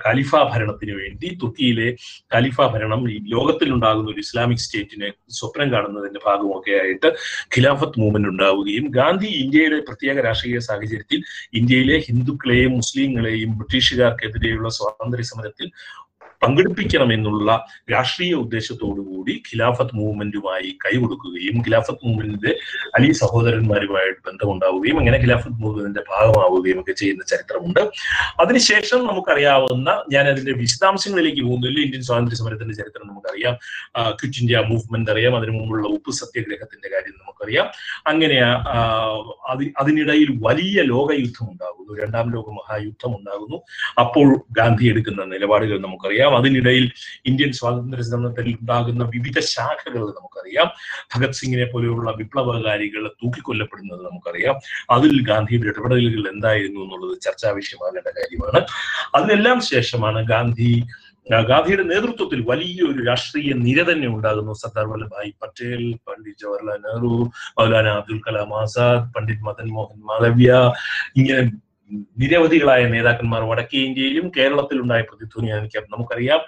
ഖലീഫ 0.04 0.32
ഭരണത്തിന് 0.52 0.94
വേണ്ടി 0.94 1.28
തുർക്കിയിലെ 1.42 1.88
ഖലീഫ 2.34 2.66
ഭരണം 2.66 3.02
ലോകത്തിലുണ്ടാകുന്ന 3.28 4.10
ഒരു 4.10 4.18
ഇസ്ലാമിക് 4.18 4.58
സ്റ്റേറ്റിനെ 4.58 5.10
സ്വപ്നം 5.30 5.68
കാണുന്നതിന്റെ 5.72 6.20
ഭാഗമൊക്കെ 6.26 6.74
ആയിട്ട് 6.80 7.10
ഖിലാഫത്ത് 7.56 8.00
മൂവ്മെന്റ് 8.00 8.28
ഉണ്ടാവുകയും 8.28 8.86
ഗാന്ധി 8.90 9.30
ഇന്ത്യയുടെ 9.36 9.80
പ്രത്യേക 9.80 10.18
രാഷ്ട്രീയ 10.20 10.60
സാഹചര്യത്തിൽ 10.60 11.20
ഇന്ത്യയിലെ 11.54 11.98
ഹിന്ദുക്കളെയും 11.98 12.72
മുസ്ലിങ്ങളെയും 12.72 13.52
ബ്രിട്ടീഷുകാർക്കെതിരെയുള്ള 13.58 14.68
സ്വാതന്ത്ര്യ 14.68 15.22
സമരത്തിൽ 15.22 15.68
പങ്കെടുപ്പിക്കണമെന്നുള്ള 16.42 17.66
രാഷ്ട്രീയ 17.92 18.34
ഉദ്ദേശത്തോടു 18.34 19.00
കൂടി 19.00 19.34
ഖിലാഫത്ത് 19.48 19.96
മൂവ്മെന്റുമായി 19.96 20.68
കൈകൊടുക്കുകയും 20.84 21.56
ഖിലാഫത്ത് 21.60 22.06
മൂവ്മെന്റിന്റെ 22.06 22.52
അലി 22.94 23.10
സഹോദരന്മാരുമായിട്ട് 23.12 24.20
ബന്ധമുണ്ടാവുകയും 24.28 24.98
അങ്ങനെ 24.98 25.18
ഖിലാഫത്ത് 25.18 25.60
മൂവ്മെന്റിന്റെ 25.62 26.02
ഭാഗമാവുകയും 26.10 26.80
ഒക്കെ 26.80 26.92
ചെയ്യുന്ന 26.92 27.24
ചരിത്രമുണ്ട്. 27.24 27.82
അതിനുശേഷം 28.40 29.00
നമുക്കറിയാവുന്ന 29.06 29.88
ഞാൻ 30.12 30.24
അതിന്റെ 30.32 30.52
വിശദാംശങ്ങളിലേക്ക് 30.52 31.42
പോകുന്നില്ല 31.48 31.80
ഇന്ത്യൻ 31.86 32.02
സ്വാതന്ത്ര്യ 32.02 32.38
സമരത്തിന്റെ 32.42 32.74
ചരിത്രം 32.74 33.06
നമുക്കറിയാം. 33.08 33.56
ക്വിറ്റ് 34.18 34.40
ഇന്ത്യ 34.40 34.62
മൂവ്മെന്റ് 34.70 35.10
അറിയാം. 35.10 35.36
അതിനു 35.36 35.52
മുമ്പുള്ള 35.58 35.86
ഉപ്പ് 35.96 36.12
സത്യാഗ്രഹത്തിന്റെ 36.20 36.88
കാര്യം 36.94 37.16
നമുക്കറിയാം. 37.22 37.66
അങ്ങനെ 38.06 38.38
അതിനിടയിൽ 39.80 40.28
വലിയ 40.46 40.78
ലോകയുദ്ധം 40.92 41.46
ഉണ്ടാകുന്നു 41.52 41.76
രണ്ടാം 42.02 42.26
ലോക 42.34 42.48
മഹായുദ്ധം 42.60 43.10
ഉണ്ടാകുന്നു 43.18 43.58
അപ്പോൾ 44.00 44.28
ഗാന്ധി 44.58 44.84
എടുക്കുന്ന 44.90 45.24
നിലപാടുകൾ 45.34 45.78
നമുക്കറിയാം. 45.86 46.27
അതിനിടയിൽ 46.36 46.90
ഇന്ത്യൻ 47.26 47.52
സ്വാതന്ത്ര്യ 47.52 48.02
സമരത്തിൽ 48.02 48.58
ഉണ്ടാകുന്ന 48.60 49.04
വിവിധ 49.04 49.38
ശാഖകൾ 49.40 49.98
നമുക്കറിയാം. 49.98 50.70
ഭഗത് 51.16 51.32
സിംഗിനെ 51.32 51.64
പോലെയുള്ള 51.64 52.10
വിപ്ലവകാരികൾ 52.10 53.08
തൂക്കിക്കൊല്ലപ്പെടുന്നത് 53.08 54.00
നമുക്കറിയാം. 54.00 54.56
അതിൽ 54.90 55.26
ഗാന്ധിയുടെ 55.26 55.68
ഇടപെടലുകൾ 55.68 56.32
എന്തായിരുന്നു 56.32 56.80
എന്നുള്ളത് 56.80 57.20
ചർച്ചാ 57.20 57.50
വിഷയമാകേണ്ട 57.50 58.06
കാര്യമാണ്. 58.06 58.66
അതിനെല്ലാം 59.14 59.60
ശേഷമാണ് 59.60 60.26
ഗാന്ധി 60.26 60.82
ഗാന്ധിയുടെ 61.30 61.82
നേതൃത്വത്തിൽ 61.82 62.44
വലിയൊരു 62.46 63.04
രാഷ്ട്രീയ 63.04 63.52
നിര 63.52 63.92
തന്നെ 63.92 64.08
ഉണ്ടാകുന്നു. 64.08 64.52
സർദാർ 64.52 64.86
വല്ലഭായ് 64.86 65.32
പട്ടേൽ 65.42 65.94
പണ്ഡിറ്റ് 66.08 66.38
ജവഹർലാൽ 66.38 66.76
നെഹ്റു 66.76 67.30
മൗലാന 67.58 67.86
അബ്ദുൽ 67.88 68.20
കലാം 68.28 68.60
ആസാദ് 68.60 69.14
പണ്ഡിറ്റ് 69.14 69.42
മദൻ 69.42 69.68
മോഹൻ 69.68 69.98
മാളവ്യ 70.00 70.72
ഇങ്ങനെ 71.16 71.50
നിരവധികളായ 72.18 72.82
നേതാക്കന്മാർ 72.88 73.42
വടക്കേ 73.48 73.78
ഇന്ത്യയിലും 73.86 74.26
കേരളത്തിലുണ്ടായ 74.36 75.02
പ്രതിധ്വനിയാണ് 75.02 75.26
പ്രതിധ്വനി 75.30 75.48
എനിക്ക് 75.58 75.92
നമുക്കറിയാം 75.92 76.40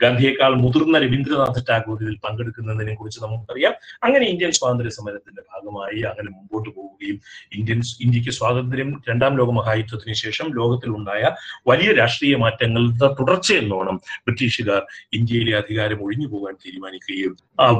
ഗാന്ധിയേക്കാൾ 0.00 0.52
മുതിർന്ന 0.62 0.98
രവീന്ദ്രനാഥ് 0.98 1.62
ടാഗോർ 1.68 1.98
ഇതിൽ 2.02 2.16
പങ്കെടുക്കുന്നതിനെ 2.24 2.94
കുറിച്ച് 2.94 3.20
നമുക്കറിയാം. 3.24 3.74
അങ്ങനെ 4.04 4.24
ഇന്ത്യൻ 4.32 4.52
സ്വാതന്ത്ര്യ 4.58 4.92
സമരത്തിന്റെ 4.96 5.42
ഭാഗമായി 5.50 6.00
അങ്ങനെ 6.10 6.30
മുമ്പോട്ട് 6.30 6.70
പോവുകയും 6.76 7.16
ഇന്ത്യൻ 7.58 7.80
ഇന്ത്യയ്ക്ക് 8.04 8.32
സ്വാതന്ത്ര്യം 8.38 8.90
രണ്ടാം 9.08 9.34
ലോക 9.38 9.50
മഹായുദ്ധത്തിന് 9.58 10.16
ശേഷം 10.22 10.46
ലോകത്തിലുണ്ടായ 10.58 11.22
വലിയ 11.68 11.90
രാഷ്ട്രീയ 11.98 12.34
മാറ്റങ്ങളുടെ 12.44 13.08
തുടർച്ചയെന്നോണം 13.18 13.96
ബ്രിട്ടീഷുകാർ 14.26 14.82
ഇന്ത്യയിലെ 15.18 15.54
അധികാരം 15.60 16.00
ഒഴിഞ്ഞു 16.06 16.28
പോകാൻ 16.28 16.54
തീരുമാനിക്കുകയും 16.64 17.34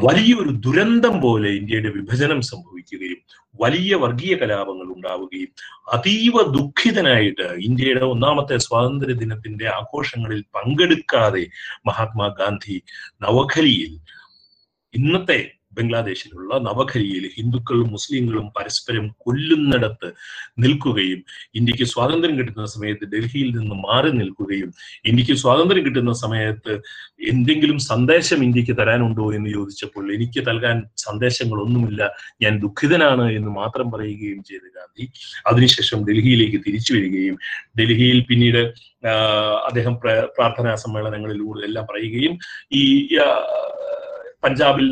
വലിയൊരു 0.05 0.53
ദുരന്തം 0.65 1.17
പോലെ 1.21 1.51
ഇന്ത്യയുടെ 1.59 1.93
വിഭജനം 1.99 2.41
സംഭവിക്കുകയും 2.49 3.21
വലിയ 3.59 3.95
വർഗീയ 3.95 4.35
കലാപങ്ങൾ 4.37 4.87
ഉണ്ടാവുകയും 4.95 5.51
അതീവ 5.93 6.43
ദുഃഖിതനായിട്ട് 6.53 7.49
ഇന്ത്യയുടെ 7.61 8.05
ഒന്നാമത്തെ 8.05 8.57
സ്വാതന്ത്ര്യ 8.57 9.15
ദിനത്തിന്റെ 9.15 9.69
ആഘോഷങ്ങളിൽ 9.69 10.45
പങ്കെടുക്കാതെ 10.55 11.45
മഹാത്മാഗാന്ധി 11.87 12.79
നവഖലിയിൽ 13.23 13.95
ഇന്നത്തെ 14.95 15.41
ബംഗ്ലാദേശിലുള്ള 15.79 16.53
നവഖലിയിൽ 16.59 17.25
ഹിന്ദുക്കളും 17.37 17.89
മുസ്ലിങ്ങളും 17.89 18.47
പരസ്പരം 18.57 19.07
കൊല്ലുന്നിടത്ത് 19.25 20.09
നിൽക്കുകയും 20.59 21.21
ഇന്ത്യയ്ക്ക് 21.55 21.87
സ്വാതന്ത്ര്യം 21.87 22.37
കിട്ടുന്ന 22.39 22.67
സമയത്ത് 22.67 23.07
ഡൽഹിയിൽ 23.07 23.51
നിന്ന് 23.59 23.77
മാറി 23.87 24.11
നിൽക്കുകയും 24.13 24.71
ഇന്ത്യയ്ക്ക് 25.05 25.37
സ്വാതന്ത്ര്യം 25.43 25.85
കിട്ടുന്ന 25.85 26.13
സമയത്ത് 26.23 26.75
എന്തെങ്കിലും 27.33 27.79
സന്ദേശം 27.89 28.41
ഇന്ത്യയ്ക്ക് 28.45 28.75
തരാനുണ്ടോ 28.81 29.27
എന്ന് 29.35 29.51
ചോദിച്ചപ്പോൾ 29.51 30.05
എനിക്ക് 30.15 30.41
നൽകാൻ 30.49 30.77
സന്ദേശങ്ങളൊന്നുമില്ല 31.05 32.03
ഞാൻ 32.43 32.55
ദുഃഖിതനാണ് 32.59 33.27
എന്ന് 33.33 33.51
മാത്രം 33.53 33.87
പറയുകയും 33.91 34.41
ചെയ്ത 34.45 34.65
ഗാന്ധി. 34.77 35.05
അതിനുശേഷം 35.47 35.99
ഡൽഹിയിലേക്ക് 36.09 36.59
തിരിച്ചു 36.67 36.93
വരികയും 36.95 37.37
ഡൽഹിയിൽ 37.79 38.21
പിന്നീട് 38.29 38.63
അദ്ദേഹം 39.69 39.95
പ്രാർത്ഥനാ 40.37 40.73
സമ്മേളനങ്ങളിലൂടെ 40.77 41.61
എല്ലാം 41.69 41.85
പറയുകയും 41.91 42.35
ഈ 42.73 42.85
പഞ്ചാബിൽ 44.43 44.87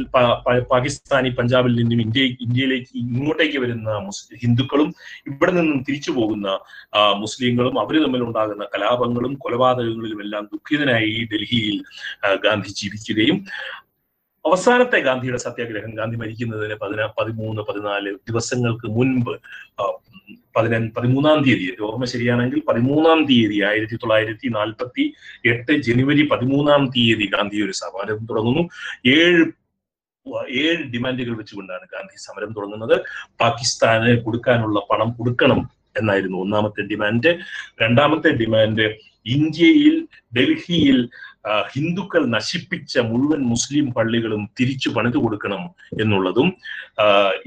പാകിസ്ഥാനി 0.70 1.30
പഞ്ചാബിൽ 1.30 1.72
നിന്നും 1.74 2.00
ഇന്ത്യ 2.00 2.22
ഇന്ത്യയിലേക്ക് 2.40 2.90
ഇങ്ങോട്ടേക്ക് 2.94 3.58
വരുന്ന 3.58 3.90
ഹിന്ദുക്കളും 4.42 4.88
ഇവിടെ 5.26 5.52
നിന്നും 5.52 5.78
തിരിച്ചു 5.82 6.12
പോകുന്ന 6.12 6.48
മുസ്ലിങ്ങളും 7.16 7.76
അവർ 7.80 7.96
തമ്മിൽ 8.04 8.22
ഉണ്ടാകുന്ന 8.22 8.66
കലാപങ്ങളും 8.74 9.34
കൊലപാതകങ്ങളിലും 9.38 10.20
എല്ലാം 10.22 10.44
ദുഃഖിതനായി 10.52 11.14
ഡൽഹിയിൽ 11.32 11.78
ഗാന്ധി 12.44 12.72
ജീവിക്കുകയും 12.76 13.38
അവസാനത്തെ 14.46 14.98
ഗാന്ധിയുടെ 14.98 15.38
സത്യാഗ്രഹം. 15.38 15.90
ഗാന്ധി 15.94 16.16
മരിക്കുന്നതിന് 16.16 16.74
പതിനാ 16.74 17.12
പതിമൂന്ന് 17.18 17.62
പതിനാല് 17.62 18.10
ദിവസങ്ങൾക്ക് 18.28 18.86
മുൻപ് 18.86 19.30
ആ, 19.80 19.84
പതിനഞ്ച് 20.56 20.94
പതിമൂന്നാം 20.96 21.44
തീയതി 21.44 21.82
ഓർമ്മ 21.82 22.04
ശരിയാണെങ്കിൽ 22.04 22.62
പതിമൂന്നാം 22.68 23.26
തീയതി 23.26 23.62
ആയിരത്തി 23.62 23.96
തൊള്ളായിരത്തി 23.96 24.48
നാൽപ്പത്തി 24.48 25.04
എട്ട് 25.46 25.72
ജനുവരി 25.72 26.22
പതിമൂന്നാം 26.22 26.86
തീയതി 26.86 27.26
ഗാന്ധി 27.26 27.62
ഒരു 27.62 27.72
സമരം 27.72 28.26
തുടങ്ങുന്നു. 28.26 28.62
ഏഴ് 29.06 29.44
ഏഴ് 30.50 30.84
ഡിമാൻഡുകൾ 30.84 31.36
വെച്ചുകൊണ്ടാണ് 31.36 31.84
ഗാന്ധി 31.92 32.16
സമരം 32.18 32.52
തുടങ്ങുന്നത്. 32.52 32.96
പാകിസ്ഥാന് 33.40 34.20
കൊടുക്കാനുള്ള 34.22 34.80
പണം 34.90 35.10
കൊടുക്കണം 35.12 35.70
എന്നായിരുന്നു 35.96 36.38
ഒന്നാമത്തെ 36.38 36.82
ഡിമാൻഡ്. 36.82 37.38
രണ്ടാമത്തെ 37.82 38.28
ഡിമാൻഡ് 38.28 38.86
ഇന്ത്യയിൽ 39.26 39.94
ഡൽഹിയിൽ 40.36 40.98
ഹിന്ദുക്കൾ 41.72 42.22
നശിപ്പിച്ച 42.26 42.98
മുഴുവൻ 43.08 43.40
മുസ്ലിം 43.52 43.86
പള്ളികളും 43.96 44.42
തിരിച്ചു 44.60 44.88
പണിതു 44.96 45.18
കൊടുക്കണം 45.18 45.62
എന്നുള്ളതും 46.02 46.48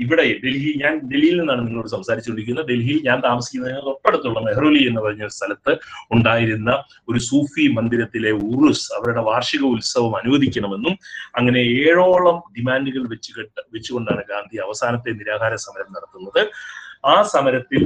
ഇവിടെ 0.04 0.26
ഡൽഹി 0.44 0.72
ഞാൻ 0.84 0.94
ഡൽഹിയിൽ 1.12 1.38
നിന്നാണ് 1.40 1.62
നിങ്ങളോട് 1.66 1.90
സംസാരിച്ചുകൊണ്ടിരിക്കുന്നത്. 1.96 2.68
ഡൽഹിയിൽ 2.72 3.00
ഞാൻ 3.10 3.20
താമസിക്കുന്നതിന് 3.28 3.82
തൊട്ടടുത്തുള്ള 3.88 4.40
മെഹ്റോലി 4.48 4.82
എന്ന് 4.90 5.02
പറഞ്ഞ 5.02 5.28
സ്ഥലത്ത് 5.38 5.74
ഉണ്ടായിരുന്ന 6.18 6.72
ഒരു 7.10 7.20
സൂഫി 7.20 7.66
മന്ദിരത്തിലെ 7.78 8.32
ഉറുസ് 8.50 8.88
അവരുടെ 9.00 9.24
വാർഷിക 9.30 9.64
ഉത്സവം 9.74 10.16
അനുവദിക്കണമെന്നും 10.22 10.96
അങ്ങനെ 11.40 11.64
ഏഴോളം 11.82 12.40
ഡിമാൻഡുകൾ 12.58 13.06
വെച്ച് 13.16 13.32
കെട്ട് 13.38 13.62
വെച്ചുകൊണ്ടാണ് 13.76 14.24
ഗാന്ധി 14.32 14.58
അവസാനത്തെ 14.68 15.12
നിരാഹാര 15.22 15.56
സമരം 15.66 15.92
നടത്തുന്നത്. 15.98 16.42
ആ 17.06 17.16
സമരത്തിൽ 17.36 17.84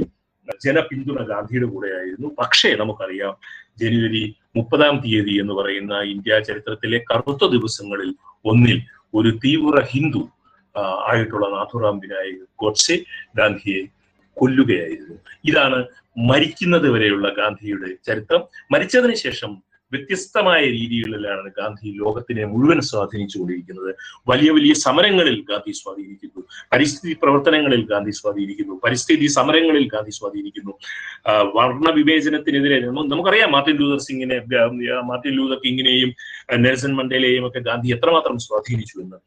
ജനപിന്തുണ 0.64 1.20
ഗാന്ധിയുടെ 1.32 1.66
കൂടെയായിരുന്നു. 1.74 2.28
പക്ഷേ 2.40 2.70
നമുക്കറിയാം 2.80 3.34
ജനുവരി 3.82 4.24
മുപ്പതാം 4.54 4.96
തീയതി 5.04 5.34
എന്ന് 5.42 5.54
പറയുന്ന 5.54 5.94
ഇന്ത്യ 6.14 6.38
ചരിത്രത്തിലെ 6.40 6.98
കറുത്ത 7.10 7.44
ദിവസങ്ങളിൽ 7.54 8.10
ഒന്നിൽ 8.44 8.78
ഒരു 9.14 9.30
തീവ്ര 9.44 9.76
ഹിന്ദു 9.92 10.22
ആയിട്ടുള്ള 11.10 11.46
നാഥുറാം 11.48 11.96
വിനായക് 11.98 12.44
ഗോഡ്സെ 12.62 12.96
ഗാന്ധിയെ 13.38 13.82
കൊല്ലുകയായിരുന്നു. 14.36 15.16
ഇതാണ് 15.44 15.78
മരിക്കുന്നത് 16.30 16.88
വരെയുള്ള 16.94 17.28
ഗാന്ധിയുടെ 17.38 17.90
ചരിത്രം. 18.08 18.42
മരിച്ചതിന് 18.72 19.16
ശേഷം 19.24 19.50
വ്യത്യസ്തമായ 19.94 20.62
രീതികളിലാണ് 20.76 21.48
ഗാന്ധി 21.58 21.88
ലോകത്തിനെ 22.02 22.44
മുഴുവൻ 22.52 22.80
സ്വാധീനിച്ചുകൊണ്ടിരിക്കുന്നത്. 22.90 23.90
വലിയ 24.30 24.50
വലിയ 24.56 24.72
സമരങ്ങളിൽ 24.84 25.36
ഗാന്ധി 25.50 25.72
സ്വാധീനിക്കുന്നു. 25.80 26.42
പരിസ്ഥിതി 26.72 27.14
പ്രവർത്തനങ്ങളിൽ 27.22 27.82
ഗാന്ധി 27.92 28.14
സ്വാധീനിക്കുന്നു. 28.20 28.74
പരിസ്ഥിതി 28.84 29.28
സമരങ്ങളിൽ 29.38 29.86
ഗാന്ധി 29.94 30.14
സ്വാധീനിക്കുന്നു. 30.18 30.74
വർണ 31.58 31.90
വിവേചനത്തിനെതിരെ 32.00 32.80
നമുക്കറിയാം 33.12 33.52
മാർട്ടിൻ 33.52 33.76
ലൂതർ 33.76 34.00
സിംഗിനെ 34.08 34.38
മാർട്ടിൻ 35.10 35.32
ലൂതർ 35.38 35.58
കിങ്ങിനെയും 35.64 36.10
നെൽസൺ 36.64 36.92
മണ്ടേലയെയും 36.98 37.46
ഒക്കെ 37.46 37.60
ഗാന്ധി 37.70 37.88
എത്രമാത്രം 37.96 38.38
സ്വാധീനിച്ചു 38.46 38.96
എന്ന്. 39.04 39.18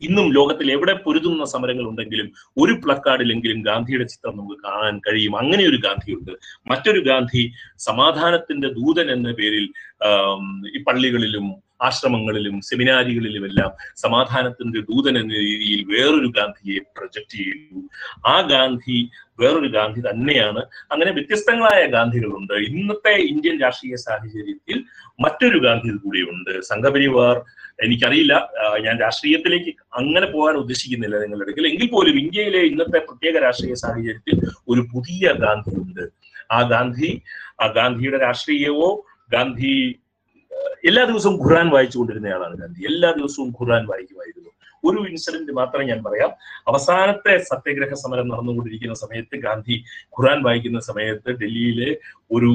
ഇന്നും 0.00 0.32
ലോകത്തിൽ 0.32 0.72
എവിടെ 0.72 0.92
പൊരുതുന്ന 0.92 1.44
സമരങ്ങൾ 1.44 1.88
ഉണ്ടെങ്കിലും 1.88 2.32
ഒരു 2.56 2.72
പ്ലക്കാർഡിലെങ്കിലും 2.72 3.62
ഗാന്ധിയുടെ 3.62 4.04
ചിത്രം 4.04 4.36
നമുക്ക് 4.36 4.60
കാണാൻ 4.64 4.98
കഴിയും. 4.98 5.38
അങ്ങനെ 5.38 5.64
ഒരു 5.68 5.76
ഗാന്ധിയുണ്ട്. 5.76 6.32
മറ്റൊരു 6.70 7.00
ഗാന്ധി 7.00 7.52
സമാധാനത്തിന്റെ 7.78 8.68
ദൂതൻ 8.68 9.10
എന്ന 9.10 9.32
പേരിൽ 9.32 9.64
ഈ 10.78 10.82
പള്ളികളിലും 10.82 11.65
ആശ്രമങ്ങളിലും 11.82 12.60
സെമിനാരികളിലുമെല്ലാം 12.60 13.92
സമാധാനത്തിന്റെ 13.96 14.80
ദൂതൻ 14.80 15.18
എന്ന 15.18 15.34
രീതിയിൽ 15.34 15.84
വേറൊരു 15.84 16.26
ഗാന്ധിയെ 16.26 16.78
പ്രൊജക്ട് 16.78 17.36
ചെയ്തു. 17.36 17.88
ആ 18.26 18.40
ഗാന്ധി 18.40 19.10
വേറൊരു 19.40 19.68
ഗാന്ധി 19.68 20.00
തന്നെയാണ്. 20.00 20.58
അങ്ങനെ 20.92 21.12
വ്യത്യസ്തങ്ങളായ 21.12 21.86
ഗാന്ധികളുണ്ട്. 21.86 22.52
ഇന്നത്തെ 22.52 23.14
ഇന്ത്യൻ 23.14 23.60
രാഷ്ട്രീയ 23.60 23.96
സാഹചര്യത്തിൽ 23.96 24.84
മറ്റൊരു 25.20 25.58
ഗാന്ധി 25.58 25.88
കൂടിയുണ്ട്. 25.88 26.60
സംഘപരിവാർ 26.60 27.42
എനിക്കറിയില്ല. 27.82 28.48
ഞാൻ 28.80 29.00
രാഷ്ട്രീയത്തിലേക്ക് 29.00 29.70
അങ്ങനെ 29.94 30.26
പോകാൻ 30.26 30.54
ഉദ്ദേശിക്കുന്നില്ല 30.54 31.18
നിങ്ങളുടെ 31.18 31.44
അടുക്കൽ. 31.44 31.66
എങ്കിൽ 31.66 31.86
പോലും 31.86 32.18
ഇന്ത്യയിലെ 32.18 32.58
ഇന്നത്തെ 32.58 32.98
പ്രത്യേക 32.98 33.42
രാഷ്ട്രീയ 33.42 33.74
സാഹചര്യത്തിൽ 33.74 34.40
ഒരു 34.68 34.80
പുതിയ 34.80 35.32
ഗാന്ധി 35.32 35.80
ഉണ്ട്. 35.80 36.10
ആ 36.52 36.62
ഗാന്ധി 36.62 37.22
ആ 37.62 37.66
ഗാന്ധിയുടെ 37.66 38.18
രാഷ്ട്രീയവോ 38.18 39.06
ഗാന്ധി 39.32 39.96
എല്ലാ 40.88 41.04
ദിവസവും 41.04 41.36
ഖുറാൻ 41.44 41.68
വായിച്ചുകൊണ്ടിരുന്നയാളാണ് 41.70 42.56
ഗാന്ധി. 42.56 42.80
എല്ലാ 42.90 43.10
ദിവസവും 43.18 43.48
ഖുറാൻ 43.60 43.86
വായിക്കുമായിരുന്നു. 43.86 44.50
ഒരു 44.84 44.98
ഇൻസിഡന്റ് 45.10 45.52
മാത്രം 45.52 45.84
ഞാൻ 45.86 46.02
പറയാം. 46.04 46.30
അവസാനത്തെ 46.68 47.34
സത്യഗ്രഹ 47.50 47.94
സമരം 47.94 48.28
നടന്നുകൊണ്ടിരിക്കുന്ന 48.28 48.94
സമയത്ത് 48.94 49.36
ഗാന്ധി 49.36 49.76
ഖുറാൻ 50.16 50.42
വായിക്കുന്ന 50.42 50.80
സമയത്ത് 50.80 51.30
ഡൽഹിയിലെ 51.30 51.90
ഒരു 52.32 52.50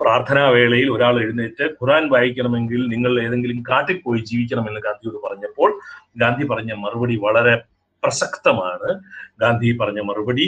പ്രാർത്ഥനാ 0.00 0.48
വേളയിൽ 0.48 0.88
ഒരാൾ 0.90 1.14
എഴുന്നേറ്റ് 1.22 1.64
ഖുറാൻ 1.80 2.04
വായിക്കണമെങ്കിൽ 2.08 2.80
നിങ്ങൾ 2.88 3.12
ഏതെങ്കിലും 3.26 3.62
കാട്ടിൽ 3.70 3.98
പോയി 4.04 4.20
ജീവിക്കണമെന്ന് 4.20 4.80
ഗാന്ധിയോട് 4.80 5.18
പറഞ്ഞപ്പോൾ 5.26 5.70
ഗാന്ധി 6.16 6.44
പറഞ്ഞ 6.46 6.72
മറുപടി 6.72 7.16
വളരെ 7.16 7.54
പ്രസക്തമാണ്. 8.02 8.90
ഗാന്ധി 9.40 9.70
പറഞ്ഞ 9.80 10.00
മറുപടി 10.00 10.46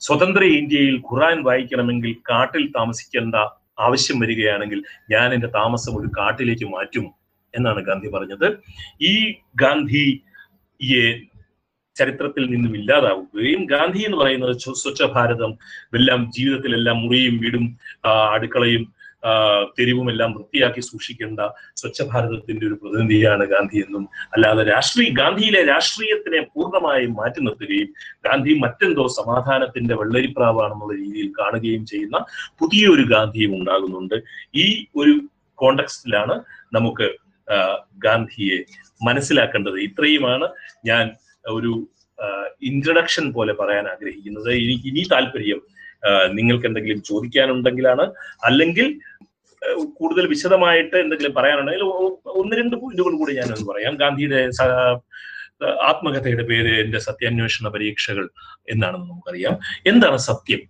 സ്വതന്ത്ര 0.00 0.44
ഇന്ത്യയിൽ 0.44 0.96
ഖുറാൻ 1.08 1.44
വായിക്കണമെങ്കിൽ 1.44 2.12
കാട്ടിൽ 2.30 2.64
താമസിക്കേണ്ട 2.76 3.34
ആവശ്യം 3.82 4.20
വരികയാണെങ്കിൽ 4.20 4.80
ഞാൻ 5.10 5.34
എന്റെ 5.34 5.46
താമസം 5.54 6.00
ഒരു 6.00 6.08
കാട്ടിലേക്ക് 6.18 6.64
മാറ്റും 6.66 7.06
എന്നാണ് 7.54 7.80
ഗാന്ധി 7.80 8.08
പറഞ്ഞത്. 8.08 8.46
ഈ 9.02 9.14
ഗാന്ധിയെ 9.56 11.04
ചരിത്രത്തിൽ 11.96 12.50
നിന്നും 12.50 12.76
ഇല്ലാതാവുകയും 12.76 13.64
ഗാന്ധി 13.64 13.98
എന്ന് 13.98 14.16
പറയുന്നത് 14.16 14.58
സ്വ- 14.58 14.74
സ്വച്ഛ 14.74 15.02
ഭാരതം 15.14 15.50
എല്ലാം 15.94 16.30
ജീവിതത്തിലെല്ലാം 16.30 17.02
മുറിയും 17.02 17.38
വീടും 17.38 17.64
അടുക്കളയും 18.32 18.84
ആ, 19.22 19.32
തെരുവും 19.78 20.06
എല്ലാം 20.10 20.30
വൃത്തിയാക്കി 20.36 20.82
സൂക്ഷിക്കേണ്ട 20.88 21.40
സ്വച്ഛ 21.80 22.02
ഭാരതത്തിന്റെ 22.02 22.64
ഒരു 22.66 22.76
പ്രതിനിധിയാണ് 22.82 23.44
ഗാന്ധി 23.52 23.78
എന്നും 23.84 24.04
അല്ലാതെ 24.34 24.62
രാഷ്ട്രീയ 24.70 25.10
ഗാന്ധിയിലെ 25.20 25.60
രാഷ്ട്രീയത്തിനെ 25.64 26.40
പൂർണമായും 26.54 27.12
മാറ്റി 27.12 27.40
നിർത്തുകയും 27.40 27.90
ഗാന്ധി 28.26 28.54
മറ്റെന്തോ 28.64 29.06
സമാധാനത്തിന്റെ 29.18 29.96
വെള്ളരിപ്രാവാണെന്നുള്ള 30.00 30.94
രീതിയിൽ 31.02 31.30
കാണുകയും 31.40 31.84
ചെയ്യുന്ന 31.86 32.18
പുതിയൊരു 32.60 33.06
ഗാന്ധിയും 33.14 33.54
ഉണ്ടാകുന്നുണ്ട്. 33.58 34.16
ഈ 34.54 34.66
ഒരു 34.96 35.14
കോണ്ടക്സ്റ്റിലാണ് 35.58 36.36
നമുക്ക് 36.72 37.08
ഗാന്ധിയെ 37.98 38.58
മനസ്സിലാക്കേണ്ടത്. 39.00 39.76
ഇത്രയുമാണ് 39.88 40.46
ഞാൻ 40.86 41.04
ഒരു 41.44 41.72
ഇൻട്രഡക്ഷൻ 42.62 43.24
പോലെ 43.32 43.52
പറയാൻ 43.60 43.84
ആഗ്രഹിക്കുന്നത്. 43.92 44.50
എനിക്ക് 44.64 44.88
ഇനി 44.90 45.04
താല്പര്യം 45.12 45.60
നിങ്ങൾക്ക് 46.36 46.66
എന്തെങ്കിലും 46.68 47.00
ചോദിക്കാനുണ്ടെങ്കിലാണ് 47.08 48.04
അല്ലെങ്കിൽ 48.42 48.86
കൂടുതൽ 49.84 50.26
വിശദമായിട്ട് 50.26 50.96
എന്തെങ്കിലും 50.96 51.34
പറയാനുണ്ടെങ്കിൽ 51.34 51.84
ഒന്ന് 52.40 52.56
രണ്ട് 52.56 52.76
പോയിന്റുകൾ 52.76 53.18
കൂടി 53.18 53.32
ഞാനൊന്ന് 53.34 53.66
പറയാം. 53.72 53.96
ഗാന്ധിയുടെ 53.96 54.48
ആത്മകഥയുടെ 55.64 56.42
പേര് 56.42 56.84
എന്റെ 56.84 56.98
സത്യാന്വേഷണ 56.98 57.68
പരീക്ഷകൾ 57.68 58.30
എന്നാണെന്ന് 58.68 59.10
നമുക്കറിയാം. 59.10 59.58
എന്താണ് 59.86 60.16
സത്യം? 60.16 60.62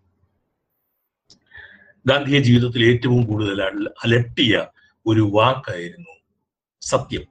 ഗാന്ധിയെ 2.06 2.40
ജീവിതത്തിൽ 2.40 2.84
ഏറ്റവും 2.84 3.26
കൂടുതൽ 3.26 3.62
അലട്ടിയ 4.04 4.66
ഒരു 5.06 5.30
വാക്കായിരുന്നു 5.34 6.14
സത്യം. 6.80 7.24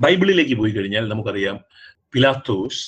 ബൈബിളിലേക്ക് 0.00 0.54
പോയി 0.54 0.72
കഴിഞ്ഞാൽ 0.72 1.08
നമുക്കറിയാം 1.08 1.64
പിലാത്തോസ് 2.12 2.82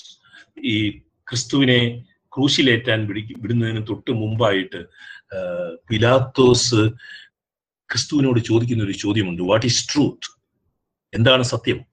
ഈ 0.64 0.98
ക്രിസ്തുവിനെ 0.98 2.04
ക്രൂശിലേറ്റാൻ 2.36 3.06
വിടി 3.06 3.34
വിടുന്നതിന് 3.36 3.86
തൊട്ട് 3.88 4.10
മുമ്പായിട്ട് 4.10 4.84
പിലാത്തോസ് 5.90 6.74
ക്രിസ്തുവിനോട് 7.92 8.40
ചോദിക്കുന്ന 8.40 8.84
ഒരു 8.84 8.92
ചോദ്യമുണ്ട്. 8.92 9.42
വാട്ട് 9.42 9.66
ഈസ് 9.66 9.94
ട്രൂത്ത് 9.94 10.38
എന്താണ് 11.14 11.42
സത്യം? 11.42 11.84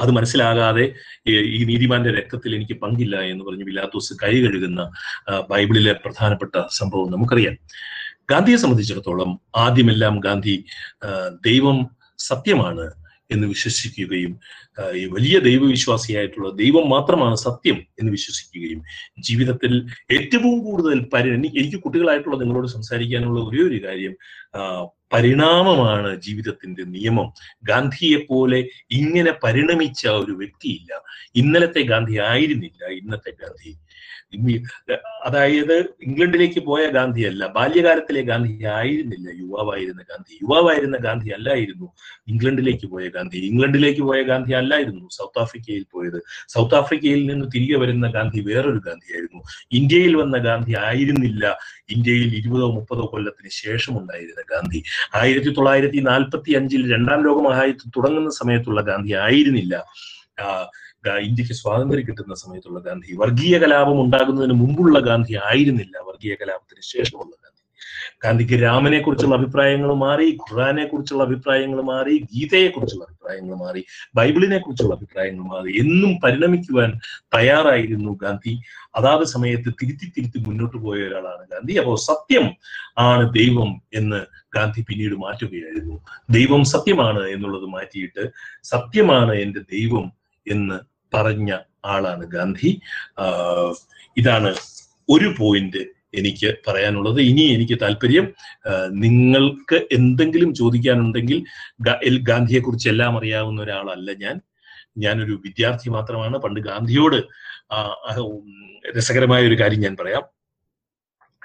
അത് 0.00 0.10
മനസ്സിലാകാതെ 0.10 0.94
ഈ- 1.26 1.64
നീതിമാന്റെ 1.64 2.10
രക്തത്തിൽ 2.10 2.54
എനിക്ക് 2.54 2.72
പങ്കില്ല 2.72 3.20
എന്ന് 3.20 3.44
പറഞ്ഞ് 3.44 3.64
പിലാത്തോസ് 3.64 4.12
കൈ 4.22 4.40
കഴുകുന്ന 4.40 4.90
ബൈബിളിലെ 5.50 5.92
പ്രധാനപ്പെട്ട 5.92 6.62
സംഭവം 6.70 7.10
നമുക്കറിയാം. 7.10 7.56
ഗാന്ധിയെ 8.30 8.56
സംബന്ധിച്ചിടത്തോളം 8.56 9.40
ആദ്യമെല്ലാം 9.56 10.20
ഗാന്ധി 10.20 10.64
ദൈവം 11.46 11.96
സത്യമാണ്. 12.18 13.05
എന്ന് 13.30 13.46
വിശ്വസിക്കുകയും 13.46 14.40
ഈ 14.94 15.04
വലിയ 15.06 15.38
ദൈവവിശ്വാസിയായിട്ടുള്ള 15.38 16.50
ദൈവം 16.50 16.90
മാത്രമാണ് 16.90 17.36
സത്യം 17.36 17.86
എന്ന് 18.00 18.10
വിശ്വസിക്കുകയും 18.12 18.82
ജീവിതത്തിൽ 19.18 19.72
ഏറ്റവും 20.12 20.58
കൂടുതൽ 20.64 21.00
പരി 21.04 21.30
എനിക്ക് 21.30 21.82
കുട്ടികളായിട്ടുള്ള 21.82 22.36
നിങ്ങളോട് 22.36 22.66
സംസാരിക്കാനുള്ള 22.66 23.40
ഒരേ 23.40 23.62
ഒരു 23.62 23.84
കാര്യം 23.84 24.14
പരിണാമമാണ് 25.12 26.16
ജീവിതത്തിന്റെ 26.16 26.84
നിയമം. 26.84 27.26
ഗാന്ധിയെ 27.64 28.16
പോലെ 28.16 28.68
ഇങ്ങനെ 28.90 29.32
പരിണമിച്ച 29.44 30.06
ഒരു 30.08 30.32
വ്യക്തിയില്ല. 30.32 30.92
ഇന്നലത്തെ 31.36 31.82
ഗാന്ധി 31.82 32.18
ആയിരുന്നില്ല. 32.18 32.84
ഇന്നത്തെ 32.92 33.30
ഗാന്ധി 33.30 33.70
അതായത് 35.26 35.74
ഇംഗ്ലണ്ടിലേക്ക് 36.06 36.60
പോയ 36.60 36.82
ഗാന്ധിയല്ല 36.96 37.46
ബാല്യകാലത്തിലെ 37.46 38.22
ഗാന്ധി 38.30 38.64
ആയിരുന്നില്ല 38.78 39.28
യുവാവായിരുന്ന 39.42 40.02
ഗാന്ധി. 40.10 40.32
യുവാവായിരുന്ന 40.42 40.96
ഗാന്ധി 40.96 41.30
അല്ലായിരുന്നു 41.30 41.88
ഇംഗ്ലണ്ടിലേക്ക് 42.28 42.86
പോയ 42.86 43.08
ഗാന്ധി. 43.08 43.38
ഇംഗ്ലണ്ടിലേക്ക് 43.50 44.02
പോയ 44.02 44.22
ഗാന്ധി 44.22 44.52
അല്ലായിരുന്നു 44.52 45.06
സൗത്ത് 45.18 45.40
ആഫ്രിക്കയിൽ 45.44 45.84
പോയത്. 45.92 46.18
സൗത്ത് 46.54 46.74
ആഫ്രിക്കയിൽ 46.74 47.26
നിന്ന് 47.26 47.46
തിരികെ 47.54 47.78
വരുന്ന 47.78 48.08
ഗാന്ധി 48.10 48.40
വേറൊരു 48.40 48.80
ഗാന്ധിയായിരുന്നു. 48.88 49.42
ഇന്ത്യയിൽ 49.72 50.16
വന്ന 50.16 50.38
ഗാന്ധി 50.38 50.74
ആയിരുന്നില്ല. 50.74 51.44
ഇന്ത്യയിൽ 51.90 52.34
ഇരുപതോ 52.40 52.68
മുപ്പതോ 52.70 53.06
കൊല്ലത്തിന് 53.12 53.50
ശേഷം 53.62 53.94
ഉണ്ടായിരുന്ന 54.00 54.42
ഗാന്ധി. 54.54 54.82
ആയിരത്തി 55.14 55.52
തൊള്ളായിരത്തി 55.56 55.98
നാൽപ്പത്തി 55.98 56.52
അഞ്ചിൽ 56.52 56.82
രണ്ടാം 56.94 57.22
ലോക 57.24 57.38
മഹായുദ്ധം 57.48 57.90
തുടങ്ങുന്ന 57.96 58.30
സമയത്തുള്ള 58.30 58.82
ഗാന്ധി 58.82 59.12
ആയിരുന്നില്ല. 59.26 59.76
ഇന്ത്യയ്ക്ക് 61.26 61.54
സ്വാതന്ത്ര്യം 61.54 62.06
കിട്ടുന്ന 62.06 62.34
സമയത്തുള്ള 62.34 62.80
ഗാന്ധി 62.80 63.16
വർഗീയ 63.16 63.58
കലാപം 63.58 64.00
ഉണ്ടാകുന്നതിന് 64.04 64.52
മുമ്പുള്ള 64.52 65.00
ഗാന്ധി 65.00 65.34
ആയിരുന്നില്ല 65.50 65.96
വർഗീയ 65.98 66.34
കലാപത്തിന് 66.34 66.80
ശേഷമുള്ള 66.80 67.30
ഗാന്ധി. 67.30 67.42
ഗാന്ധിക്ക് 68.24 68.56
രാമനെ 68.62 68.98
കുറിച്ചുള്ള 69.00 69.34
അഭിപ്രായങ്ങൾ 69.34 69.94
മാറി 69.94 70.26
ഖുറാനെ 70.42 70.84
കുറിച്ചുള്ള 70.86 71.22
അഭിപ്രായങ്ങൾ 71.22 71.82
മാറി 71.82 72.18
ഗീതയെ 72.18 72.68
കുറിച്ചുള്ള 72.68 73.04
അഭിപ്രായങ്ങൾ 73.04 73.56
മാറി 73.56 73.84
ബൈബിളിനെ 74.16 74.58
കുറിച്ചുള്ള 74.58 74.94
അഭിപ്രായങ്ങൾ 74.94 75.44
മാറി 75.44 75.70
എന്നും 75.78 76.20
പരിണമിക്കുവാൻ 76.20 76.90
തയ്യാറായിരുന്നു 77.34 78.12
ഗാന്ധി. 78.22 78.60
അതാത് 78.94 79.24
സമയത്ത് 79.24 79.70
തിരുത്തി 79.82 80.12
തിരുത്തി 80.16 80.38
മുന്നോട്ട് 80.46 80.76
പോയ 80.76 80.98
ഒരാളാണ് 81.08 81.46
ഗാന്ധി. 81.52 81.74
അപ്പോൾ 81.74 81.96
സത്യം 81.96 82.46
ആണ് 82.98 83.34
ദൈവം 83.34 83.82
എന്ന് 83.94 84.20
ഗാന്ധി 84.56 84.80
പിന്നീട് 84.80 85.14
മാറ്റുകയായിരുന്നു. 85.14 85.96
ദൈവം 86.30 86.64
സത്യമാണ് 86.64 87.28
എന്നുള്ളത് 87.28 87.66
മാറ്റിയിട്ട് 87.66 88.30
സത്യമാണ് 88.64 89.34
എന്റെ 89.34 89.60
ദൈവം 89.60 90.12
എന്ന് 90.46 90.95
പറഞ്ഞ 91.14 91.50
ആളാണ് 91.84 92.24
ഗാന്ധി. 92.26 92.70
ഇതാണ് 94.16 94.50
ഒരു 95.08 95.34
പോയിന്റ് 95.38 95.82
എനിക്ക് 96.14 96.54
പറയാനുള്ളത്. 96.68 97.20
ഇനി 97.20 97.44
എനിക്ക് 97.54 97.76
താല്പര്യം 97.82 98.26
നിങ്ങൾക്ക് 98.90 99.78
എന്തെങ്കിലും 99.92 100.54
ചോദിക്കാനുണ്ടെങ്കിൽ 100.54 101.38
ഗാന്ധിയെ 102.30 102.60
കുറിച്ച് 102.60 102.88
എല്ലാം 102.88 103.18
അറിയാവുന്ന 103.18 103.62
ഒരാളല്ല 103.62 104.10
ഞാൻ. 104.24 104.36
ഞാനൊരു 104.98 105.34
വിദ്യാർത്ഥി 105.44 105.88
മാത്രമാണ്. 105.90 106.36
പണ്ട് 106.36 106.60
ഗാന്ധിയോട് 106.60 107.18
രസകരമായ 108.96 109.46
ഒരു 109.46 109.56
കാര്യം 109.60 109.80
ഞാൻ 109.80 109.96
പറയാം. 110.00 110.24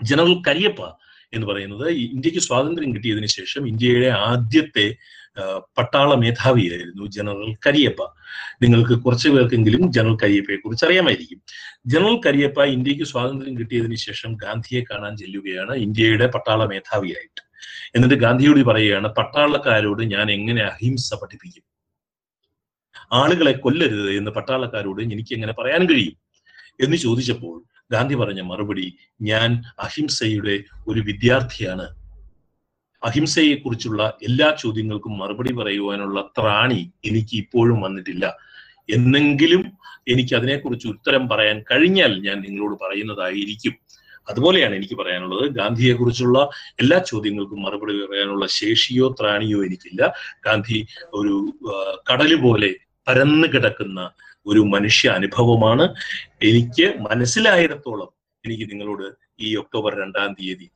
ജനറൽ 0.04 0.36
കരിയപ്പ 0.48 0.82
എന്ന് 1.34 1.48
പറയുന്നത് 1.48 1.90
ഇന്ത്യയ്ക്ക് 1.90 2.40
സ്വാതന്ത്ര്യം 2.40 2.94
കിട്ടിയതിനു 2.96 3.26
ശേഷം 3.26 3.68
ഇന്ത്യയുടെ 3.68 4.08
ആദ്യത്തെ 4.08 4.86
പട്ടാള 5.78 6.14
മേധാവിയായിരുന്നു 6.14 7.06
ജനറൽ 7.06 7.56
കരിയപ്പ. 7.68 8.02
നിങ്ങൾക്ക് 8.62 9.04
കുറച്ചു 9.04 9.30
പേർക്കെങ്കിലും 9.30 9.92
ജനറൽ 9.92 10.18
കരിയപ്പയെ 10.24 10.56
കുറിച്ച് 10.56 10.86
അറിയാമായിരിക്കും. 10.86 11.42
ജനറൽ 11.86 12.22
കരിയപ്പ 12.26 12.64
ഇന്ത്യയ്ക്ക് 12.64 13.04
സ്വാതന്ത്ര്യം 13.04 13.58
കിട്ടിയതിനു 13.58 13.96
ശേഷം 13.96 14.34
ഗാന്ധിയെ 14.34 14.82
കാണാൻ 14.82 15.18
ചെല്ലുകയാണ് 15.18 15.76
ഇന്ത്യയുടെ 15.76 16.28
പട്ടാള 16.28 16.66
മേധാവിയായിട്ട്. 16.66 17.52
എന്നിട്ട് 17.96 18.16
ഗാന്ധിയോട് 18.16 18.60
പറയുകയാണ് 18.60 19.08
പട്ടാളക്കാരോട് 19.08 20.04
ഞാൻ 20.04 20.32
എങ്ങനെ 20.32 20.62
അഹിംസ 20.62 21.14
പഠിപ്പിക്കും? 21.14 21.64
ആളുകളെ 23.12 23.52
കൊല്ലരുത് 23.52 24.12
എന്ന് 24.12 24.32
പട്ടാളക്കാരോട് 24.32 25.02
എനിക്ക് 25.02 25.34
എങ്ങനെ 25.34 25.54
പറയാൻ 25.54 25.86
കഴിയും? 25.86 26.14
എന്ന് 26.84 26.98
ചോദിച്ചപ്പോൾ 26.98 27.64
ഗാന്ധി 27.92 28.16
പറഞ്ഞ 28.16 28.42
മറുപടി 28.42 28.98
ഞാൻ 29.22 29.64
അഹിംസയുടെ 29.80 30.64
ഒരു 30.88 31.00
വിദ്യാർത്ഥിയാണ് 31.00 32.01
അഹിംസയെ 33.04 33.56
കുറിച്ചുള്ള 33.56 34.02
എല്ലാ 34.24 34.56
ചോദ്യങ്ങൾക്കും 34.62 35.14
മറുപടി 35.18 35.54
പറയുവാനുള്ള 35.54 36.22
ത്രാണി 36.40 36.82
എനിക്ക് 37.06 37.36
ഇപ്പോഴും 37.38 37.82
വന്നിട്ടില്ല. 37.82 38.26
എന്നെങ്കിലും 38.90 39.64
എനിക്ക് 40.08 40.34
അതിനെക്കുറിച്ച് 40.36 40.88
ഉത്തരം 40.88 41.30
പറയാൻ 41.30 41.58
കഴിഞ്ഞാൽ 41.72 42.12
ഞാൻ 42.28 42.38
നിങ്ങളോട് 42.42 42.76
പറയുന്നതായിരിക്കും. 42.84 43.74
അതുപോലെയാണ് 44.30 44.76
എനിക്ക് 44.76 44.96
പറയാനുള്ളത്. 44.96 45.46
ഗാന്ധിയെക്കുറിച്ചുള്ള 45.50 46.50
എല്ലാ 46.80 46.98
ചോദ്യങ്ങൾക്കും 47.00 47.62
മറുപടി 47.62 47.94
പറയാനുള്ള 48.06 48.46
ശേഷിയോ 48.48 49.16
ത്രാണിയോ 49.22 49.66
എനിക്കില്ല. 49.66 50.14
ഗാന്ധി 50.46 50.80
ഒരു 51.14 51.36
കടൽ 52.12 52.36
പോലെ 52.36 52.72
പരന്നു 53.08 53.48
കിടക്കുന്ന 53.48 54.12
ഒരു 54.46 54.60
മനുഷ്യ 54.60 55.10
അനുഭവമാണ്. 55.10 55.86
എനിക്ക് 56.42 56.94
മനസ്സിലായിടത്തോളം 57.10 58.10
എനിക്ക് 58.46 58.72
നിങ്ങളോട് 58.72 59.08
ഈ 59.40 59.56
ഒക്ടോബർ 59.56 59.92
രണ്ടാം 60.00 60.34
തീയതി 60.34 60.68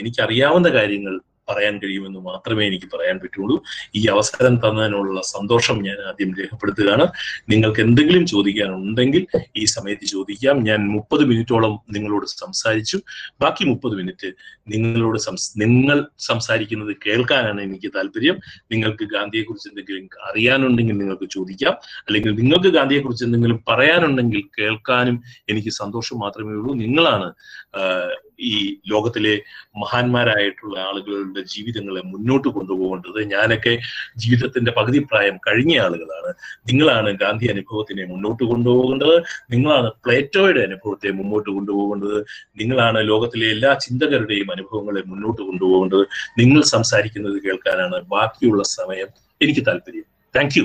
എനിക്കറിയാവുന്ന 0.00 0.68
കാര്യങ്ങൾ 0.68 1.14
പറയാൻ 1.50 1.78
കഴിയുമെന്ന് 1.78 2.20
മാത്രമേ 2.20 2.66
എനിക്ക് 2.66 2.86
പറയാൻ 2.96 3.18
പറ്റുള്ളൂ. 3.18 3.62
ഈ 3.94 4.06
അവസരം 4.06 4.56
തന്നതിനുള്ള 4.56 5.20
സന്തോഷം 5.20 5.82
ഞാൻ 5.82 5.96
ആദ്യം 6.08 6.34
രേഖപ്പെടുത്തുകയാണ്. 6.38 7.06
നിങ്ങൾക്ക് 7.50 7.80
എന്തെങ്കിലും 7.80 8.26
ചോദിക്കാനുണ്ടെങ്കിൽ 8.26 9.26
ഈ 9.56 9.64
സമയത്ത് 9.64 10.06
ചോദിക്കാം. 10.06 10.64
ഞാൻ 10.64 10.88
മുപ്പത് 10.88 11.24
മിനിറ്റോളം 11.24 11.80
നിങ്ങളോട് 11.90 12.26
സംസാരിച്ചു. 12.26 12.98
ബാക്കി 13.40 13.64
മുപ്പത് 13.64 13.92
മിനിറ്റ് 13.92 14.32
നിങ്ങളോട് 14.68 15.18
നിങ്ങൾ 15.56 16.06
സംസാരിക്കുന്നത് 16.18 16.96
കേൾക്കാനാണ് 17.06 17.60
എനിക്ക് 17.60 17.92
താല്പര്യം. 17.96 18.36
നിങ്ങൾക്ക് 18.72 19.04
ഗാന്ധിയെക്കുറിച്ച് 19.04 19.68
എന്തെങ്കിലും 19.68 20.08
അറിയാനുണ്ടെങ്കിൽ 20.30 20.96
നിങ്ങൾക്ക് 20.98 21.28
ചോദിക്കാം. 21.30 21.74
അല്ലെങ്കിൽ 22.06 22.32
നിങ്ങൾക്ക് 22.34 22.68
ഗാന്ധിയെക്കുറിച്ച് 22.68 23.24
എന്തെങ്കിലും 23.24 23.64
പറയാനുണ്ടെങ്കിൽ 23.68 24.42
കേൾക്കാനും 24.58 25.22
എനിക്ക് 25.48 25.68
സന്തോഷം 25.68 26.18
മാത്രമേ 26.18 26.52
ഉള്ളൂ. 26.52 26.74
നിങ്ങളാണ് 26.74 27.28
ഈ 28.40 28.76
ലോകത്തിലെ 28.88 29.40
മഹാന്മാരായിട്ടുള്ള 29.76 30.78
ആളുകളുടെ 30.78 31.40
ജീവിതങ്ങളെ 31.40 32.02
മുന്നോട്ട് 32.02 32.48
കൊണ്ടുപോകേണ്ടത് 32.48 33.32
ഞാനൊക്കെ 33.32 33.78
ജീവിതത്തിന്റെ 34.16 34.72
പകുതി 34.72 34.98
പ്രായം 34.98 35.36
കഴിഞ്ഞ 35.36 35.78
ആളുകളാണ്. 35.78 36.34
നിങ്ങളാണ് 36.68 37.10
ഗാന്ധി 37.10 37.46
അനുഭവത്തിനെ 37.46 38.04
മുന്നോട്ട് 38.04 38.44
കൊണ്ടുപോകേണ്ടത്. 38.44 39.22
നിങ്ങളാണ് 39.50 39.92
പ്ലേറ്റോയുടെ 40.04 40.60
അനുഭവത്തെ 40.60 41.10
മുന്നോട്ട് 41.10 41.50
കൊണ്ടുപോകേണ്ടത്. 41.50 42.24
നിങ്ങളാണ് 42.56 43.08
ലോകത്തിലെ 43.08 43.50
എല്ലാ 43.50 43.74
ചിന്തകരുടെയും 43.74 44.50
അനുഭവങ്ങളെ 44.50 45.02
മുന്നോട്ട് 45.06 45.42
കൊണ്ടുപോകേണ്ടത്. 45.42 46.06
നിങ്ങൾ 46.38 46.62
സംസാരിക്കുന്നത് 46.62 47.42
കേൾക്കാനാണ് 47.42 48.00
ബാക്കിയുള്ള 48.00 48.62
സമയം. 48.62 49.06
എനിക്ക് 49.42 49.66
താല്പര്യം. 49.66 50.04
Thank 50.36 50.58
you. 50.58 50.64